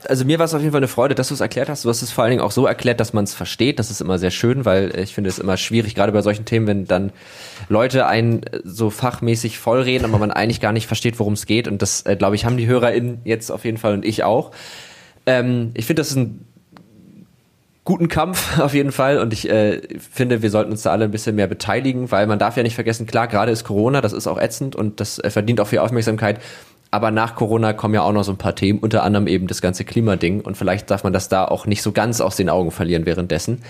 [0.09, 1.84] also mir war es auf jeden Fall eine Freude, dass du es erklärt hast.
[1.84, 3.78] Du hast es vor allen Dingen auch so erklärt, dass man es versteht.
[3.78, 6.66] Das ist immer sehr schön, weil ich finde es immer schwierig, gerade bei solchen Themen,
[6.66, 7.12] wenn dann
[7.68, 11.68] Leute einen so fachmäßig vollreden, aber man eigentlich gar nicht versteht, worum es geht.
[11.68, 14.53] Und das, äh, glaube ich, haben die HörerInnen jetzt auf jeden Fall und ich auch.
[15.26, 16.47] Ähm, ich finde, das ist ein
[17.85, 21.11] guten Kampf auf jeden Fall und ich äh, finde, wir sollten uns da alle ein
[21.11, 24.26] bisschen mehr beteiligen, weil man darf ja nicht vergessen, klar, gerade ist Corona, das ist
[24.26, 26.41] auch ätzend und das äh, verdient auch viel Aufmerksamkeit,
[26.93, 29.62] aber nach Corona kommen ja auch noch so ein paar Themen, unter anderem eben das
[29.62, 30.43] ganze Klimading.
[30.43, 33.62] Und vielleicht darf man das da auch nicht so ganz aus den Augen verlieren währenddessen.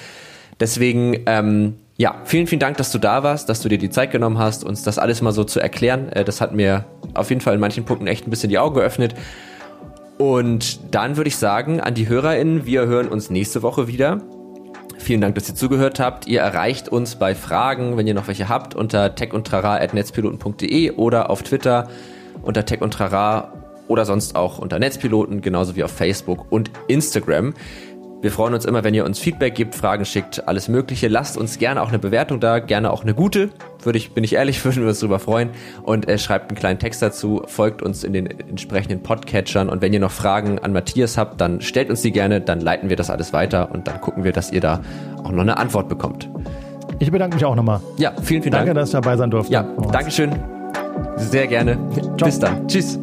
[0.59, 4.11] Deswegen, ähm, ja, vielen, vielen Dank, dass du da warst, dass du dir die Zeit
[4.11, 6.09] genommen hast, uns das alles mal so zu erklären.
[6.09, 6.85] Äh, das hat mir
[7.15, 9.15] auf jeden Fall in manchen Punkten echt ein bisschen die Augen geöffnet.
[10.23, 14.21] Und dann würde ich sagen, an die HörerInnen, wir hören uns nächste Woche wieder.
[14.99, 16.29] Vielen Dank, dass ihr zugehört habt.
[16.29, 21.89] Ihr erreicht uns bei Fragen, wenn ihr noch welche habt, unter techundtrara.netzpiloten.de oder auf Twitter
[22.41, 23.53] unter Tech und Trara
[23.89, 27.55] oder sonst auch unter Netzpiloten, genauso wie auf Facebook und Instagram.
[28.23, 31.09] Wir freuen uns immer, wenn ihr uns Feedback gibt, Fragen schickt, alles Mögliche.
[31.09, 33.51] Lasst uns gerne auch eine Bewertung da, gerne auch eine gute.
[33.83, 35.51] Würde ich, bin ich ehrlich, würden wir uns darüber freuen.
[35.83, 39.69] Und äh, schreibt einen kleinen Text dazu, folgt uns in den entsprechenden Podcatchern.
[39.69, 42.89] Und wenn ihr noch Fragen an Matthias habt, dann stellt uns die gerne, dann leiten
[42.91, 44.81] wir das alles weiter und dann gucken wir, dass ihr da
[45.25, 46.31] auch noch eine Antwort bekommt.
[47.01, 47.81] Ich bedanke mich auch nochmal.
[47.97, 48.67] Ja, vielen, vielen Dank.
[48.67, 49.53] Danke, dass ich dabei sein durfte.
[49.53, 50.31] Ja, Dankeschön.
[51.17, 51.77] Sehr gerne.
[52.01, 52.27] Ciao.
[52.27, 52.69] Bis dann.
[52.69, 53.01] Tschüss.